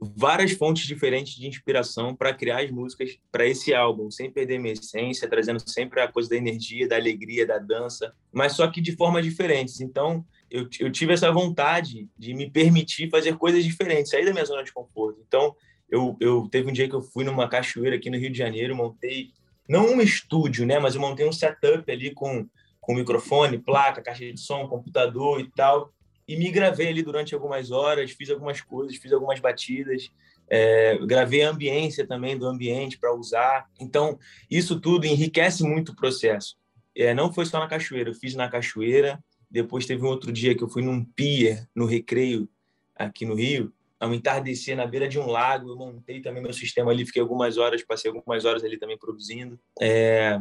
várias 0.02 0.52
fontes 0.52 0.86
diferentes 0.86 1.36
de 1.36 1.48
inspiração 1.48 2.16
para 2.16 2.34
criar 2.34 2.62
as 2.62 2.72
músicas 2.72 3.18
para 3.32 3.46
esse 3.46 3.74
álbum, 3.74 4.10
sem 4.10 4.32
perder 4.32 4.60
minha 4.60 4.74
essência, 4.74 5.28
trazendo 5.28 5.60
sempre 5.68 6.00
a 6.00 6.08
coisa 6.08 6.30
da 6.30 6.36
energia, 6.36 6.88
da 6.88 6.96
alegria, 6.96 7.46
da 7.46 7.58
dança, 7.58 8.14
mas 8.32 8.54
só 8.54 8.68
que 8.68 8.80
de 8.80 8.96
formas 8.96 9.26
diferentes. 9.26 9.82
Então, 9.82 10.26
eu, 10.50 10.68
eu 10.80 10.92
tive 10.92 11.14
essa 11.14 11.32
vontade 11.32 12.08
de 12.18 12.34
me 12.34 12.50
permitir 12.50 13.10
fazer 13.10 13.36
coisas 13.38 13.64
diferentes, 13.64 14.12
sair 14.12 14.26
da 14.26 14.32
minha 14.32 14.46
zona 14.46 14.64
de 14.64 14.72
conforto. 14.72 15.22
Então, 15.28 15.56
eu, 15.90 16.16
eu 16.20 16.48
teve 16.50 16.70
um 16.70 16.74
dia 16.74 16.88
que 16.88 16.96
eu 16.96 17.02
fui 17.02 17.24
numa 17.24 17.50
cachoeira 17.50 17.96
aqui 17.96 18.10
no 18.10 18.18
Rio 18.18 18.32
de 18.32 18.38
Janeiro, 18.38 18.76
montei 18.76 19.32
não 19.68 19.94
um 19.94 20.02
estúdio, 20.02 20.66
né, 20.66 20.80
mas 20.80 20.96
eu 20.96 21.02
montei 21.02 21.28
um 21.28 21.32
setup 21.32 21.92
ali 21.92 22.12
com 22.12 22.48
com 22.90 22.96
microfone, 22.96 23.60
placa, 23.60 24.02
caixa 24.02 24.26
de 24.26 24.40
som, 24.40 24.68
computador 24.68 25.40
e 25.40 25.48
tal, 25.52 25.94
e 26.30 26.38
me 26.38 26.52
gravei 26.52 26.90
ali 26.90 27.02
durante 27.02 27.34
algumas 27.34 27.72
horas, 27.72 28.12
fiz 28.12 28.30
algumas 28.30 28.62
coisas, 28.62 28.96
fiz 28.98 29.12
algumas 29.12 29.40
batidas, 29.40 30.12
é, 30.48 30.96
gravei 31.00 31.42
a 31.42 31.50
ambiência 31.50 32.06
também 32.06 32.38
do 32.38 32.46
ambiente 32.46 33.00
para 33.00 33.12
usar. 33.16 33.68
Então, 33.80 34.20
isso 34.48 34.80
tudo 34.80 35.08
enriquece 35.08 35.64
muito 35.64 35.92
o 35.92 35.96
processo. 35.96 36.56
É, 36.96 37.16
não 37.16 37.34
foi 37.34 37.48
só 37.48 37.60
na 37.60 37.68
cachoeira, 37.68 38.12
eu 38.12 38.14
fiz 38.14 38.36
na 38.36 38.48
cachoeira, 38.48 39.20
depois 39.50 39.88
teve 39.88 40.04
um 40.04 40.08
outro 40.08 40.32
dia 40.32 40.54
que 40.54 40.64
eu 40.64 40.70
fui 40.70 40.84
num 40.84 41.04
pier, 41.04 41.68
no 41.76 41.88
recreio, 41.88 42.48
aqui 42.96 43.26
no 43.26 43.34
Rio, 43.34 43.74
ao 44.00 44.14
entardecer 44.14 44.78
na 44.78 44.86
beira 44.86 45.08
de 45.08 45.18
um 45.18 45.26
lago, 45.26 45.72
eu 45.72 45.76
montei 45.76 46.22
também 46.22 46.44
meu 46.44 46.54
sistema 46.54 46.92
ali, 46.92 47.08
fiquei 47.08 47.24
algumas 47.24 47.58
horas, 47.58 47.84
passei 47.84 48.12
algumas 48.12 48.46
horas 48.46 48.64
ali 48.64 48.78
também 48.78 49.00
produzindo. 49.00 49.60
É... 49.82 50.40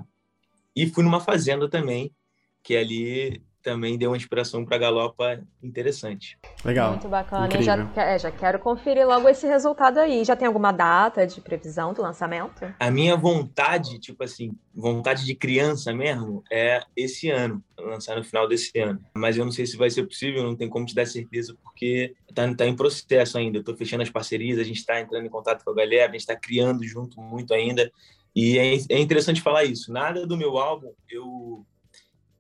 E 0.76 0.86
fui 0.86 1.02
numa 1.02 1.18
fazenda 1.18 1.66
também, 1.66 2.14
que 2.62 2.76
ali 2.76 3.42
também 3.68 3.98
deu 3.98 4.10
uma 4.10 4.16
inspiração 4.16 4.64
para 4.64 4.78
Galopa 4.78 5.40
interessante. 5.62 6.38
Legal. 6.64 6.92
Muito 6.92 7.06
bacana. 7.06 7.60
Já, 7.60 7.76
é, 7.96 8.18
já 8.18 8.30
quero 8.30 8.58
conferir 8.58 9.06
logo 9.06 9.28
esse 9.28 9.46
resultado 9.46 9.98
aí. 9.98 10.24
Já 10.24 10.34
tem 10.34 10.48
alguma 10.48 10.72
data 10.72 11.26
de 11.26 11.38
previsão 11.42 11.92
do 11.92 12.00
lançamento? 12.00 12.64
A 12.80 12.90
minha 12.90 13.14
vontade, 13.14 13.98
tipo 13.98 14.24
assim, 14.24 14.52
vontade 14.74 15.26
de 15.26 15.34
criança 15.34 15.92
mesmo, 15.92 16.42
é 16.50 16.80
esse 16.96 17.28
ano, 17.28 17.62
lançar 17.78 18.16
no 18.16 18.24
final 18.24 18.48
desse 18.48 18.78
ano. 18.78 18.98
Mas 19.14 19.36
eu 19.36 19.44
não 19.44 19.52
sei 19.52 19.66
se 19.66 19.76
vai 19.76 19.90
ser 19.90 20.04
possível, 20.04 20.42
não 20.42 20.56
tem 20.56 20.66
como 20.66 20.86
te 20.86 20.94
dar 20.94 21.04
certeza, 21.04 21.54
porque 21.62 22.14
tá, 22.34 22.54
tá 22.54 22.66
em 22.66 22.74
processo 22.74 23.36
ainda. 23.36 23.58
Eu 23.58 23.64
tô 23.64 23.76
fechando 23.76 24.02
as 24.02 24.08
parcerias, 24.08 24.58
a 24.58 24.64
gente 24.64 24.78
está 24.78 24.98
entrando 24.98 25.26
em 25.26 25.30
contato 25.30 25.62
com 25.62 25.72
a 25.72 25.74
galera, 25.74 26.08
a 26.08 26.12
gente 26.12 26.20
está 26.20 26.34
criando 26.34 26.82
junto 26.84 27.20
muito 27.20 27.52
ainda. 27.52 27.92
E 28.34 28.56
é, 28.58 28.78
é 28.88 28.98
interessante 28.98 29.42
falar 29.42 29.64
isso. 29.64 29.92
Nada 29.92 30.26
do 30.26 30.38
meu 30.38 30.56
álbum 30.56 30.90
eu 31.10 31.66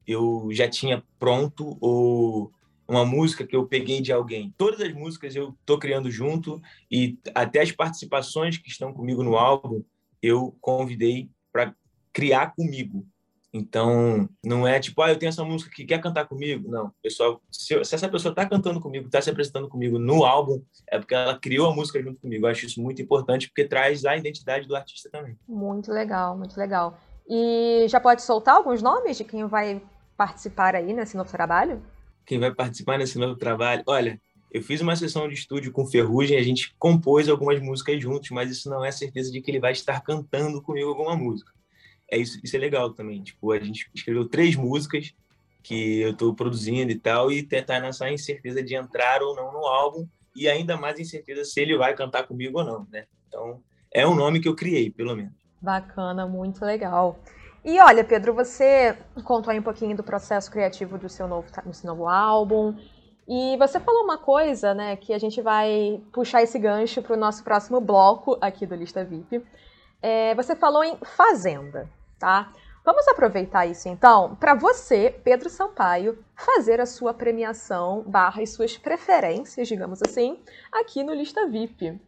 eu 0.08 0.48
já 0.52 0.66
tinha 0.66 1.04
pronto 1.18 1.76
ou 1.80 2.50
uma 2.88 3.04
música 3.04 3.46
que 3.46 3.54
eu 3.54 3.66
peguei 3.66 4.00
de 4.00 4.10
alguém. 4.10 4.54
Todas 4.56 4.80
as 4.80 4.94
músicas 4.94 5.36
eu 5.36 5.54
tô 5.66 5.78
criando 5.78 6.10
junto 6.10 6.60
e 6.90 7.18
até 7.34 7.60
as 7.60 7.70
participações 7.70 8.56
que 8.56 8.70
estão 8.70 8.94
comigo 8.94 9.22
no 9.22 9.36
álbum 9.36 9.84
eu 10.22 10.56
convidei 10.60 11.28
para 11.52 11.74
criar 12.12 12.54
comigo. 12.54 13.06
Então, 13.52 14.28
não 14.44 14.66
é 14.66 14.78
tipo, 14.78 15.00
ah, 15.00 15.10
eu 15.10 15.18
tenho 15.18 15.28
essa 15.28 15.44
música 15.44 15.70
que 15.74 15.84
quer 15.84 16.00
cantar 16.00 16.26
comigo. 16.26 16.70
Não, 16.70 16.92
pessoal, 17.02 17.40
se, 17.50 17.82
se 17.84 17.94
essa 17.94 18.08
pessoa 18.08 18.32
está 18.32 18.46
cantando 18.46 18.80
comigo, 18.80 19.06
está 19.06 19.20
se 19.20 19.30
apresentando 19.30 19.68
comigo 19.68 19.98
no 19.98 20.24
álbum, 20.24 20.62
é 20.86 20.98
porque 20.98 21.14
ela 21.14 21.38
criou 21.38 21.70
a 21.70 21.74
música 21.74 22.02
junto 22.02 22.20
comigo. 22.20 22.46
Eu 22.46 22.50
acho 22.50 22.66
isso 22.66 22.80
muito 22.80 23.00
importante 23.00 23.48
porque 23.48 23.64
traz 23.64 24.04
a 24.04 24.16
identidade 24.16 24.66
do 24.66 24.76
artista 24.76 25.08
também. 25.10 25.36
Muito 25.46 25.90
legal, 25.90 26.36
muito 26.36 26.58
legal. 26.58 26.98
E 27.28 27.86
já 27.88 28.00
pode 28.00 28.22
soltar 28.22 28.56
alguns 28.56 28.82
nomes 28.82 29.16
de 29.16 29.24
quem 29.24 29.46
vai 29.46 29.82
participar 30.18 30.74
aí 30.74 30.92
nesse 30.92 31.16
novo 31.16 31.30
trabalho? 31.30 31.80
Quem 32.26 32.40
vai 32.40 32.52
participar 32.52 32.98
nesse 32.98 33.16
novo 33.16 33.36
trabalho? 33.36 33.84
Olha, 33.86 34.20
eu 34.50 34.60
fiz 34.60 34.80
uma 34.80 34.96
sessão 34.96 35.28
de 35.28 35.34
estúdio 35.34 35.70
com 35.70 35.86
Ferrugem, 35.86 36.36
a 36.36 36.42
gente 36.42 36.74
compôs 36.76 37.28
algumas 37.28 37.60
músicas 37.60 38.02
juntos, 38.02 38.28
mas 38.30 38.50
isso 38.50 38.68
não 38.68 38.84
é 38.84 38.90
certeza 38.90 39.30
de 39.30 39.40
que 39.40 39.48
ele 39.48 39.60
vai 39.60 39.70
estar 39.70 40.00
cantando 40.00 40.60
comigo 40.60 40.88
alguma 40.88 41.16
música. 41.16 41.52
É 42.10 42.18
isso, 42.18 42.40
isso 42.42 42.56
é 42.56 42.58
legal 42.58 42.92
também. 42.92 43.22
Tipo, 43.22 43.52
a 43.52 43.60
gente 43.60 43.88
escreveu 43.94 44.28
três 44.28 44.56
músicas 44.56 45.14
que 45.62 46.00
eu 46.00 46.10
estou 46.10 46.34
produzindo 46.34 46.90
e 46.90 46.98
tal, 46.98 47.30
e 47.30 47.42
tentar 47.42 47.78
nessa 47.78 48.10
incerteza 48.10 48.62
de 48.62 48.74
entrar 48.74 49.22
ou 49.22 49.36
não 49.36 49.52
no 49.52 49.66
álbum, 49.66 50.08
e 50.34 50.48
ainda 50.48 50.76
mais 50.76 50.98
incerteza 50.98 51.44
se 51.44 51.60
ele 51.60 51.76
vai 51.76 51.94
cantar 51.94 52.26
comigo 52.26 52.58
ou 52.58 52.64
não, 52.64 52.86
né? 52.90 53.06
Então, 53.28 53.62
é 53.92 54.06
um 54.06 54.14
nome 54.14 54.40
que 54.40 54.48
eu 54.48 54.56
criei, 54.56 54.90
pelo 54.90 55.14
menos. 55.14 55.34
Bacana, 55.60 56.26
muito 56.26 56.64
legal. 56.64 57.18
E 57.68 57.78
olha, 57.80 58.02
Pedro, 58.02 58.32
você 58.32 58.96
contou 59.24 59.50
aí 59.50 59.58
um 59.58 59.62
pouquinho 59.62 59.94
do 59.94 60.02
processo 60.02 60.50
criativo 60.50 60.96
do 60.96 61.06
seu 61.06 61.28
novo, 61.28 61.46
do 61.66 61.74
seu 61.74 61.86
novo 61.90 62.08
álbum. 62.08 62.74
E 63.28 63.58
você 63.58 63.78
falou 63.78 64.04
uma 64.04 64.16
coisa, 64.16 64.72
né, 64.72 64.96
que 64.96 65.12
a 65.12 65.18
gente 65.18 65.42
vai 65.42 66.02
puxar 66.10 66.42
esse 66.42 66.58
gancho 66.58 67.02
para 67.02 67.12
o 67.12 67.18
nosso 67.18 67.44
próximo 67.44 67.78
bloco 67.78 68.38
aqui 68.40 68.64
do 68.64 68.74
Lista 68.74 69.04
VIP. 69.04 69.44
É, 70.00 70.34
você 70.34 70.56
falou 70.56 70.82
em 70.82 70.96
Fazenda, 71.02 71.86
tá? 72.18 72.50
Vamos 72.86 73.06
aproveitar 73.06 73.66
isso 73.66 73.86
então 73.86 74.34
para 74.36 74.54
você, 74.54 75.14
Pedro 75.22 75.50
Sampaio, 75.50 76.24
fazer 76.34 76.80
a 76.80 76.86
sua 76.86 77.12
premiação 77.12 78.02
barra 78.06 78.40
e 78.40 78.46
suas 78.46 78.78
preferências, 78.78 79.68
digamos 79.68 80.00
assim, 80.02 80.42
aqui 80.72 81.04
no 81.04 81.12
Lista 81.12 81.46
VIP 81.46 82.00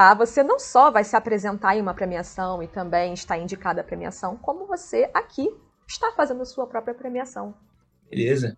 tá? 0.00 0.14
Você 0.14 0.42
não 0.42 0.58
só 0.58 0.90
vai 0.90 1.04
se 1.04 1.14
apresentar 1.14 1.76
em 1.76 1.82
uma 1.82 1.92
premiação 1.92 2.62
e 2.62 2.66
também 2.66 3.12
está 3.12 3.36
indicada 3.36 3.82
a 3.82 3.84
premiação, 3.84 4.34
como 4.34 4.64
você 4.66 5.10
aqui 5.12 5.46
está 5.86 6.10
fazendo 6.12 6.40
a 6.40 6.46
sua 6.46 6.66
própria 6.66 6.94
premiação. 6.94 7.54
Beleza. 8.08 8.56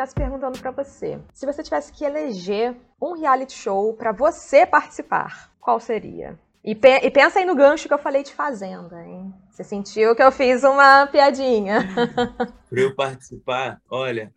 Começo 0.00 0.14
perguntando 0.14 0.58
para 0.58 0.70
você: 0.70 1.18
se 1.34 1.44
você 1.44 1.62
tivesse 1.62 1.92
que 1.92 2.04
eleger 2.04 2.74
um 3.00 3.12
reality 3.12 3.52
show 3.52 3.92
para 3.94 4.12
você 4.12 4.64
participar, 4.64 5.52
qual 5.60 5.78
seria? 5.78 6.38
E, 6.64 6.74
pe 6.74 7.00
e, 7.02 7.10
pensa 7.10 7.38
aí 7.38 7.44
no 7.44 7.54
gancho 7.54 7.86
que 7.86 7.92
eu 7.92 7.98
falei 7.98 8.22
de 8.22 8.32
Fazenda, 8.32 9.02
hein? 9.02 9.32
Você 9.50 9.64
sentiu 9.64 10.14
que 10.14 10.22
eu 10.22 10.32
fiz 10.32 10.62
uma 10.62 11.06
piadinha? 11.06 11.80
para 12.68 12.80
eu 12.80 12.94
participar, 12.94 13.80
olha, 13.90 14.32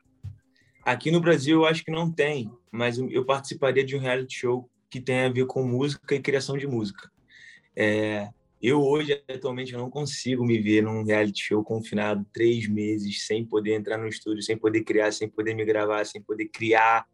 aqui 0.84 1.12
no 1.12 1.22
Brasil 1.22 1.62
eu 1.62 1.66
acho 1.66 1.84
que 1.84 1.92
não 1.92 2.12
tem, 2.12 2.52
mas 2.72 2.98
eu 2.98 3.26
participaria 3.26 3.86
de 3.86 3.96
um 3.96 4.00
reality 4.00 4.40
show 4.40 4.70
que 4.90 5.00
tem 5.00 5.26
a 5.26 5.30
ver 5.30 5.46
com 5.46 5.64
música 5.64 6.16
e 6.16 6.22
criação 6.22 6.58
de 6.58 6.68
música. 6.68 7.10
É, 7.76 8.30
eu 8.64 8.82
hoje, 8.82 9.22
atualmente, 9.30 9.74
eu 9.74 9.80
não 9.80 9.90
consigo 9.90 10.46
me 10.46 10.58
ver 10.58 10.82
num 10.82 11.04
reality 11.04 11.44
show 11.44 11.62
confinado 11.62 12.26
três 12.32 12.66
meses, 12.66 13.28
sem 13.28 13.46
poder 13.46 13.76
entrar 13.76 13.98
no 13.98 14.08
estúdio, 14.08 14.42
sem 14.42 14.58
poder 14.58 14.86
criar, 14.86 15.12
sem 15.12 15.28
poder 15.28 15.54
me 15.54 15.66
gravar, 15.66 16.06
sem 16.06 16.22
poder 16.22 16.48
criar 16.48 17.06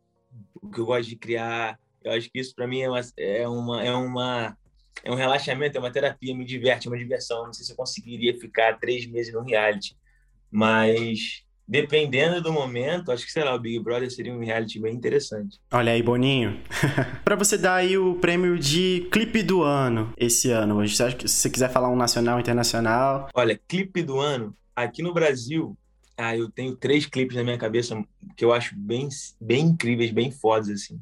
o 0.62 0.70
que 0.70 0.80
eu 0.80 0.86
gosto 0.86 1.10
de 1.10 1.16
criar. 1.16 1.80
Eu 2.04 2.12
acho 2.12 2.30
que 2.30 2.40
isso, 2.40 2.54
para 2.54 2.68
mim, 2.68 2.82
é 2.82 2.88
uma, 2.88 3.02
é, 3.18 3.48
uma, 3.48 3.84
é, 3.84 3.92
uma, 3.92 4.58
é 5.04 5.12
um 5.12 5.16
relaxamento, 5.16 5.76
é 5.76 5.80
uma 5.80 5.92
terapia, 5.92 6.36
me 6.36 6.46
diverte, 6.46 6.88
é 6.88 6.92
uma 6.92 7.00
diversão. 7.00 7.48
Não 7.48 7.54
sei 7.54 7.66
se 7.66 7.72
eu 7.72 7.76
conseguiria 7.76 8.40
ficar 8.40 8.80
três 8.80 9.08
meses 9.08 9.34
num 9.34 9.44
reality, 9.44 9.98
mas 10.52 11.44
dependendo 11.70 12.42
do 12.42 12.52
momento, 12.52 13.12
acho 13.12 13.24
que, 13.24 13.32
sei 13.32 13.44
lá, 13.44 13.54
o 13.54 13.60
Big 13.60 13.78
Brother 13.80 14.10
seria 14.10 14.34
um 14.34 14.40
reality 14.40 14.80
bem 14.80 14.96
interessante. 14.96 15.60
Olha 15.72 15.92
aí, 15.92 16.02
Boninho. 16.02 16.60
para 17.24 17.36
você 17.36 17.60
dar 17.60 17.76
aí 17.76 17.96
o 17.96 18.16
prêmio 18.16 18.58
de 18.58 19.08
clipe 19.12 19.44
do 19.44 19.62
ano 19.62 20.12
esse 20.18 20.50
ano, 20.50 20.76
você 20.76 21.04
acha 21.04 21.16
que 21.16 21.28
se 21.28 21.36
você 21.36 21.50
quiser 21.50 21.72
falar 21.72 21.90
um 21.90 21.96
nacional, 21.96 22.40
internacional? 22.40 23.30
Olha, 23.36 23.60
clipe 23.68 24.02
do 24.02 24.20
ano, 24.20 24.56
aqui 24.76 25.04
no 25.04 25.14
Brasil, 25.14 25.78
ah, 26.18 26.36
eu 26.36 26.50
tenho 26.50 26.76
três 26.76 27.06
clipes 27.06 27.38
na 27.38 27.44
minha 27.44 27.58
cabeça 27.58 28.04
que 28.36 28.44
eu 28.44 28.52
acho 28.52 28.76
bem, 28.76 29.08
bem 29.40 29.68
incríveis, 29.68 30.10
bem 30.10 30.32
fodas, 30.32 30.70
assim. 30.70 31.00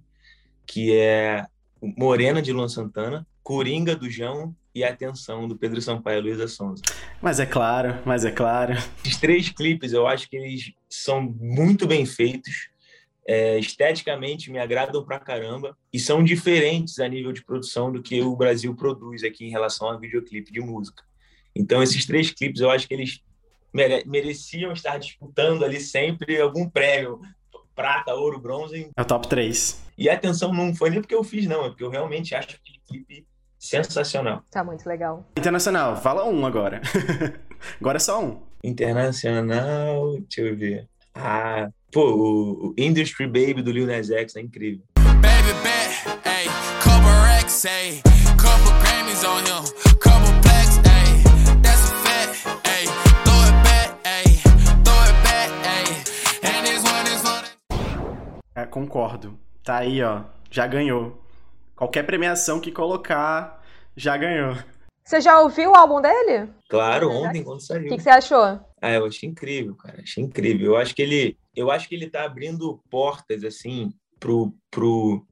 Que 0.66 0.94
é 0.94 1.46
Morena, 1.82 2.42
de 2.42 2.52
Luan 2.52 2.68
Santana, 2.68 3.26
Coringa, 3.42 3.96
do 3.96 4.10
João 4.10 4.54
e 4.78 4.84
Atenção, 4.84 5.48
do 5.48 5.58
Pedro 5.58 5.82
Sampaio 5.82 6.20
e 6.20 6.22
Luísa 6.22 6.48
Sonza. 6.48 6.84
Mas 7.20 7.40
é 7.40 7.46
claro, 7.46 8.00
mas 8.06 8.24
é 8.24 8.32
claro. 8.32 8.74
Esses 9.04 9.20
três 9.20 9.50
clipes, 9.50 9.92
eu 9.92 10.06
acho 10.06 10.30
que 10.30 10.38
eles 10.38 10.72
são 10.88 11.22
muito 11.22 11.88
bem 11.88 12.06
feitos, 12.06 12.70
é, 13.28 13.58
esteticamente 13.58 14.52
me 14.52 14.60
agradam 14.60 15.04
pra 15.04 15.20
caramba 15.20 15.76
e 15.92 16.00
são 16.00 16.24
diferentes 16.24 17.00
a 17.00 17.08
nível 17.08 17.34
de 17.34 17.44
produção 17.44 17.92
do 17.92 18.02
que 18.02 18.22
o 18.22 18.36
Brasil 18.36 18.74
produz 18.76 19.24
aqui 19.24 19.46
em 19.46 19.50
relação 19.50 19.90
a 19.90 19.98
videoclipe 19.98 20.52
de 20.52 20.62
música. 20.62 21.04
Então, 21.56 21.82
esses 21.82 22.06
três 22.06 22.30
clipes, 22.30 22.62
eu 22.62 22.70
acho 22.70 22.88
que 22.88 22.94
eles 22.94 23.22
mere 23.74 24.04
mereciam 24.06 24.72
estar 24.72 24.98
disputando 24.98 25.66
ali 25.66 25.82
sempre 25.82 26.40
algum 26.40 26.70
prêmio. 26.70 27.20
prata, 27.76 28.14
ouro, 28.14 28.40
bronze. 28.40 28.90
É 28.96 29.02
o 29.02 29.06
top 29.06 29.28
3. 29.28 29.84
E 29.98 30.10
a 30.10 30.14
atenção 30.14 30.54
não 30.54 30.74
foi 30.74 30.90
nem 30.90 31.02
porque 31.02 31.14
eu 31.16 31.24
fiz, 31.24 31.46
não, 31.48 31.66
é 31.66 31.70
porque 31.70 31.84
eu 31.84 31.90
realmente 31.90 32.34
acho 32.34 32.56
aquele 32.56 32.80
clipe 32.88 33.28
sensacional. 33.60 34.44
Tá 34.52 34.64
muito 34.64 34.88
legal. 34.88 35.26
Internacional, 35.38 35.98
fala 35.98 36.26
um 36.26 36.46
agora. 36.46 36.82
agora 37.80 37.98
é 37.98 38.00
só 38.00 38.24
um. 38.24 38.42
Internacional, 38.64 40.18
deixa 40.20 40.42
eu 40.42 40.56
ver. 40.58 40.88
Ah, 41.16 41.70
pô, 41.92 42.02
o, 42.12 42.68
o 42.70 42.74
Industry 42.78 43.26
Baby 43.26 43.62
do 43.62 43.72
Lil 43.72 43.88
Nas 43.88 44.10
X 44.10 44.36
é 44.36 44.42
incrível. 44.42 44.84
Baby 44.96 45.54
bet, 45.64 46.28
ayy, 46.28 46.48
couple 46.84 47.10
racks, 47.26 47.66
ayy, 47.66 48.02
couple 48.38 48.72
Grammys 48.82 49.24
on 49.24 49.40
him, 49.46 49.64
couple 50.00 50.32
plaques, 50.42 50.78
ayy, 50.78 51.24
that's 51.64 51.90
a 51.90 51.96
fact, 52.04 52.68
ayy, 52.68 52.86
throw 53.24 53.42
it 53.48 53.64
back, 53.64 53.98
ayy, 54.04 54.38
throw 54.84 55.04
it 55.06 55.24
back, 55.24 55.50
ayy, 55.66 55.96
and 56.44 56.66
this 56.68 56.84
one 56.84 57.08
is 57.08 57.22
the 57.24 58.62
É, 58.62 58.66
concordo. 58.66 59.38
Tá 59.64 59.78
aí, 59.78 60.02
ó. 60.04 60.22
Já 60.52 60.66
ganhou. 60.68 61.20
Qualquer 61.78 62.04
premiação 62.04 62.60
que 62.60 62.72
colocar, 62.72 63.64
já 63.96 64.18
ganhou. 64.18 64.58
Você 65.06 65.22
já 65.22 65.40
ouviu 65.40 65.72
o 65.72 65.76
álbum 65.76 66.02
dele? 66.02 66.50
Claro, 66.68 67.12
ontem 67.12 67.44
quando 67.44 67.60
O 67.60 67.62
saiu. 67.62 67.88
que, 67.88 67.98
que 67.98 68.02
você 68.02 68.10
achou? 68.10 68.60
Ah, 68.82 68.92
eu 68.92 69.06
achei 69.06 69.30
incrível, 69.30 69.76
cara. 69.76 70.02
Achei 70.02 70.24
incrível. 70.24 70.72
Eu 70.72 70.76
acho 70.76 70.96
que 70.96 71.04
ele, 71.04 71.38
eu 71.56 71.70
acho 71.70 71.88
que 71.88 71.94
ele 71.94 72.10
tá 72.10 72.26
abrindo 72.26 72.82
portas 72.90 73.44
assim 73.44 73.94
pro 74.20 74.52
pro 74.72 75.24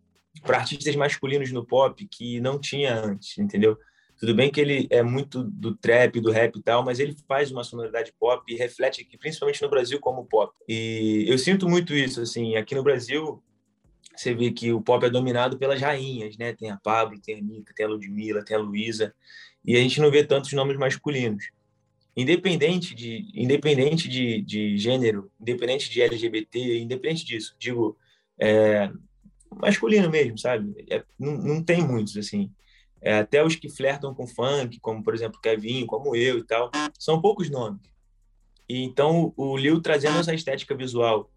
para 0.43 0.57
artistas 0.57 0.95
masculinos 0.95 1.51
no 1.51 1.65
pop 1.65 2.07
que 2.11 2.39
não 2.39 2.59
tinha 2.59 2.93
antes, 2.93 3.37
entendeu? 3.39 3.75
Tudo 4.19 4.35
bem 4.35 4.51
que 4.51 4.61
ele 4.61 4.87
é 4.91 5.01
muito 5.01 5.43
do 5.43 5.75
trap, 5.75 6.21
do 6.21 6.31
rap 6.31 6.55
e 6.55 6.61
tal, 6.61 6.83
mas 6.83 6.99
ele 6.99 7.15
faz 7.27 7.51
uma 7.51 7.63
sonoridade 7.63 8.13
pop 8.19 8.43
e 8.47 8.55
reflete 8.55 9.01
aqui, 9.01 9.17
principalmente 9.17 9.61
no 9.61 9.69
Brasil, 9.69 9.99
como 9.99 10.25
pop. 10.25 10.53
E 10.69 11.25
eu 11.27 11.37
sinto 11.39 11.67
muito 11.67 11.93
isso, 11.93 12.21
assim, 12.21 12.55
aqui 12.55 12.75
no 12.75 12.83
Brasil, 12.83 13.43
você 14.15 14.33
vê 14.33 14.51
que 14.51 14.71
o 14.71 14.81
pop 14.81 15.05
é 15.05 15.09
dominado 15.09 15.57
pelas 15.57 15.81
rainhas, 15.81 16.37
né? 16.37 16.53
Tem 16.53 16.69
a 16.69 16.77
Pablo, 16.77 17.19
tem 17.19 17.35
a 17.35 17.37
Anitta, 17.37 17.73
tem 17.75 17.85
a 17.85 17.89
Ludmilla, 17.89 18.43
tem 18.43 18.55
a 18.57 18.59
Luísa, 18.59 19.13
e 19.63 19.75
a 19.75 19.79
gente 19.79 19.99
não 20.01 20.11
vê 20.11 20.23
tantos 20.23 20.51
nomes 20.53 20.77
masculinos 20.77 21.45
independente 22.15 22.95
de 22.95 23.29
independente 23.33 24.07
de, 24.07 24.41
de 24.41 24.77
gênero, 24.77 25.29
independente 25.39 25.89
de 25.89 26.01
LGBT, 26.01 26.79
independente 26.79 27.25
disso, 27.25 27.55
digo 27.59 27.97
é, 28.39 28.89
masculino 29.51 30.09
mesmo, 30.09 30.37
sabe? 30.37 30.73
É, 30.89 31.03
não, 31.19 31.37
não 31.37 31.63
tem 31.63 31.85
muitos 31.85 32.15
assim. 32.15 32.49
É, 33.01 33.19
até 33.19 33.43
os 33.43 33.55
que 33.55 33.69
flertam 33.69 34.13
com 34.13 34.25
funk, 34.25 34.79
como 34.79 35.03
por 35.03 35.13
exemplo 35.13 35.41
Kevin, 35.41 35.85
como 35.85 36.15
eu 36.15 36.39
e 36.39 36.43
tal, 36.43 36.71
são 36.97 37.21
poucos 37.21 37.49
nomes. 37.49 37.81
E 38.67 38.81
então 38.81 39.33
o 39.35 39.57
Lil 39.57 39.81
trazendo 39.81 40.17
essa 40.17 40.33
estética 40.33 40.73
visual 40.73 41.29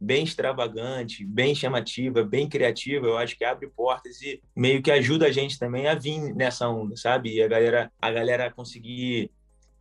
bem 0.00 0.24
extravagante, 0.24 1.24
bem 1.24 1.54
chamativa, 1.54 2.24
bem 2.24 2.48
criativa, 2.48 3.06
eu 3.06 3.18
acho 3.18 3.36
que 3.36 3.44
abre 3.44 3.68
portas 3.68 4.22
e 4.22 4.40
meio 4.56 4.82
que 4.82 4.90
ajuda 4.90 5.26
a 5.26 5.32
gente 5.32 5.58
também 5.58 5.86
a 5.86 5.94
vir 5.94 6.34
nessa 6.34 6.68
onda, 6.68 6.96
sabe? 6.96 7.34
E 7.34 7.42
a 7.42 7.48
galera 7.48 7.92
a 8.00 8.10
galera 8.10 8.50
conseguir 8.50 9.30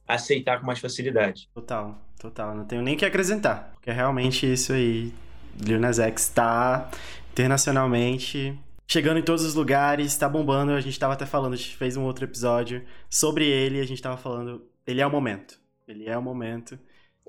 aceitar 0.08 0.60
com 0.60 0.66
mais 0.66 0.80
facilidade. 0.80 1.50
Total, 1.54 1.98
total. 2.20 2.56
Não 2.56 2.66
tenho 2.66 2.82
nem 2.82 2.98
que 2.98 3.06
acrescentar. 3.06 3.72
Porque 3.76 3.92
realmente 3.92 4.52
isso 4.52 4.74
aí. 4.74 5.14
Lil 5.62 5.80
Nas 5.80 6.00
X 6.00 6.30
tá 6.30 6.90
internacionalmente 7.32 8.58
chegando 8.90 9.20
em 9.20 9.24
todos 9.24 9.44
os 9.44 9.54
lugares, 9.54 10.18
tá 10.18 10.28
bombando. 10.28 10.72
A 10.72 10.82
gente 10.82 11.00
tava 11.00 11.14
até 11.14 11.26
falando, 11.26 11.54
a 11.54 11.56
gente 11.56 11.78
fez 11.78 11.96
um 11.96 12.04
outro 12.04 12.26
episódio 12.26 12.84
sobre 13.10 13.46
ele, 13.46 13.80
a 13.80 13.86
gente 13.86 14.02
tava 14.02 14.18
falando, 14.18 14.66
ele 14.86 15.00
é 15.00 15.06
o 15.06 15.12
momento. 15.12 15.60
Ele 15.88 16.10
é 16.10 16.18
o 16.18 16.22
momento. 16.22 16.78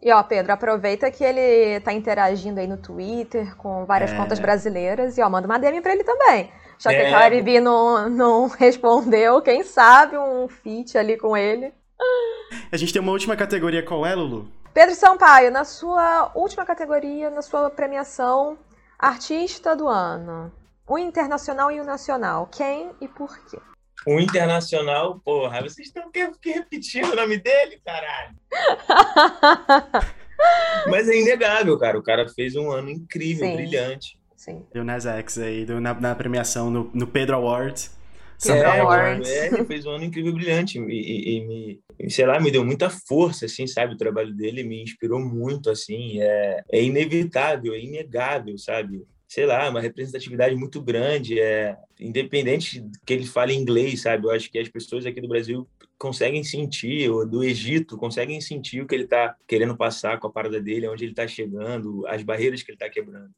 E 0.02 0.10
ó, 0.12 0.22
Pedro, 0.22 0.52
aproveita 0.52 1.10
que 1.10 1.22
ele 1.22 1.78
tá 1.80 1.92
interagindo 1.92 2.58
aí 2.58 2.66
no 2.66 2.78
Twitter 2.78 3.54
com 3.56 3.84
várias 3.84 4.12
É. 4.12 4.16
contas 4.16 4.38
brasileiras 4.38 5.18
e 5.18 5.22
ó, 5.22 5.28
manda 5.28 5.46
uma 5.46 5.58
DM 5.58 5.80
pra 5.82 5.92
ele 5.92 6.04
também. 6.04 6.50
Já 6.78 6.90
que 6.90 6.96
É. 6.96 7.08
a 7.08 7.18
Cardi 7.18 7.42
B 7.42 7.60
não, 7.60 8.08
não 8.08 8.48
respondeu, 8.58 9.42
quem 9.42 9.62
sabe 9.62 10.16
um 10.16 10.48
feat 10.48 10.96
ali 10.96 11.18
com 11.18 11.36
ele. 11.36 11.72
A 12.72 12.76
gente 12.78 12.92
tem 12.92 13.02
uma 13.02 13.12
última 13.12 13.36
categoria, 13.36 13.84
qual 13.84 14.06
é, 14.06 14.14
Lulu? 14.14 14.48
Pedro 14.72 14.94
Sampaio, 14.94 15.50
na 15.50 15.64
sua 15.64 16.30
última 16.34 16.64
categoria, 16.64 17.28
na 17.28 17.42
sua 17.42 17.68
premiação, 17.68 18.56
Artista 18.98 19.76
do 19.76 19.86
Ano. 19.88 20.50
O 20.86 20.96
internacional 20.98 21.70
e 21.70 21.80
o 21.80 21.84
nacional. 21.84 22.48
Quem 22.50 22.90
e 23.00 23.06
por 23.08 23.36
quê? 23.46 23.58
O 24.06 24.18
internacional, 24.18 25.20
porra, 25.20 25.60
vocês 25.62 25.88
estão 25.88 26.10
repetindo 26.44 27.12
o 27.12 27.16
nome 27.16 27.38
dele, 27.38 27.78
caralho. 27.84 28.34
Mas 30.88 31.08
é 31.08 31.16
inegável, 31.20 31.78
cara. 31.78 31.98
O 31.98 32.02
cara 32.02 32.26
fez 32.28 32.56
um 32.56 32.70
ano 32.70 32.88
incrível, 32.90 33.46
Sim. 33.46 33.56
brilhante. 33.56 34.18
Sim. 34.36 34.64
Lil 34.74 34.84
Nas 34.84 35.04
X 35.04 35.38
aí, 35.38 35.66
do- 35.66 35.80
na, 35.80 35.92
na 35.92 36.14
premiação 36.14 36.70
no, 36.70 36.90
no 36.94 37.06
Pedro 37.06 37.36
Awards. 37.36 37.94
Pedro 38.42 38.68
É, 38.68 38.80
Awards. 38.80 39.28
é, 39.28 39.46
ele 39.48 39.64
fez 39.66 39.84
um 39.84 39.90
ano 39.90 40.04
incrível, 40.04 40.32
brilhante. 40.32 40.78
E, 40.78 40.82
e- 40.92 41.36
e 41.36 41.46
me, 41.46 42.10
sei 42.10 42.24
lá, 42.24 42.40
me 42.40 42.50
deu 42.50 42.64
muita 42.64 42.88
força, 42.88 43.44
assim, 43.44 43.66
sabe? 43.66 43.92
O 43.92 43.98
trabalho 43.98 44.32
dele 44.34 44.62
me 44.64 44.82
inspirou 44.82 45.20
muito, 45.20 45.68
assim. 45.68 46.22
É, 46.22 46.62
é 46.72 46.82
inevitável, 46.82 47.74
é 47.74 47.80
inegável, 47.80 48.56
sabe? 48.56 49.02
Sei 49.30 49.46
lá, 49.46 49.70
uma 49.70 49.80
representatividade 49.80 50.56
muito 50.56 50.82
grande. 50.82 51.38
É, 51.40 51.78
independente 52.00 52.84
que 53.06 53.12
ele 53.12 53.24
fale 53.24 53.54
inglês, 53.54 54.02
sabe? 54.02 54.26
Eu 54.26 54.32
acho 54.32 54.50
que 54.50 54.58
as 54.58 54.68
pessoas 54.68 55.06
aqui 55.06 55.20
do 55.20 55.28
Brasil 55.28 55.68
conseguem 55.96 56.42
sentir, 56.42 57.08
ou 57.08 57.24
do 57.24 57.44
Egito, 57.44 57.96
conseguem 57.96 58.40
sentir 58.40 58.82
o 58.82 58.88
que 58.88 58.94
ele 58.96 59.06
tá 59.06 59.36
querendo 59.46 59.76
passar 59.76 60.18
com 60.18 60.26
a 60.26 60.32
parada 60.32 60.60
dele, 60.60 60.88
onde 60.88 61.04
ele 61.04 61.14
tá 61.14 61.28
chegando, 61.28 62.04
as 62.08 62.24
barreiras 62.24 62.64
que 62.64 62.72
ele 62.72 62.78
tá 62.78 62.90
quebrando. 62.90 63.30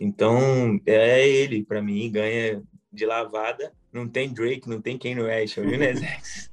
Então, 0.00 0.80
é 0.86 1.28
ele, 1.28 1.62
pra 1.62 1.82
mim, 1.82 2.10
ganha 2.10 2.62
de 2.90 3.04
lavada. 3.04 3.70
Não 3.92 4.08
tem 4.08 4.32
Drake, 4.32 4.66
não 4.66 4.80
tem 4.80 4.96
Kanye 4.96 5.20
West, 5.20 5.58
é 5.58 5.60
o 5.60 5.78
Nas. 5.78 6.50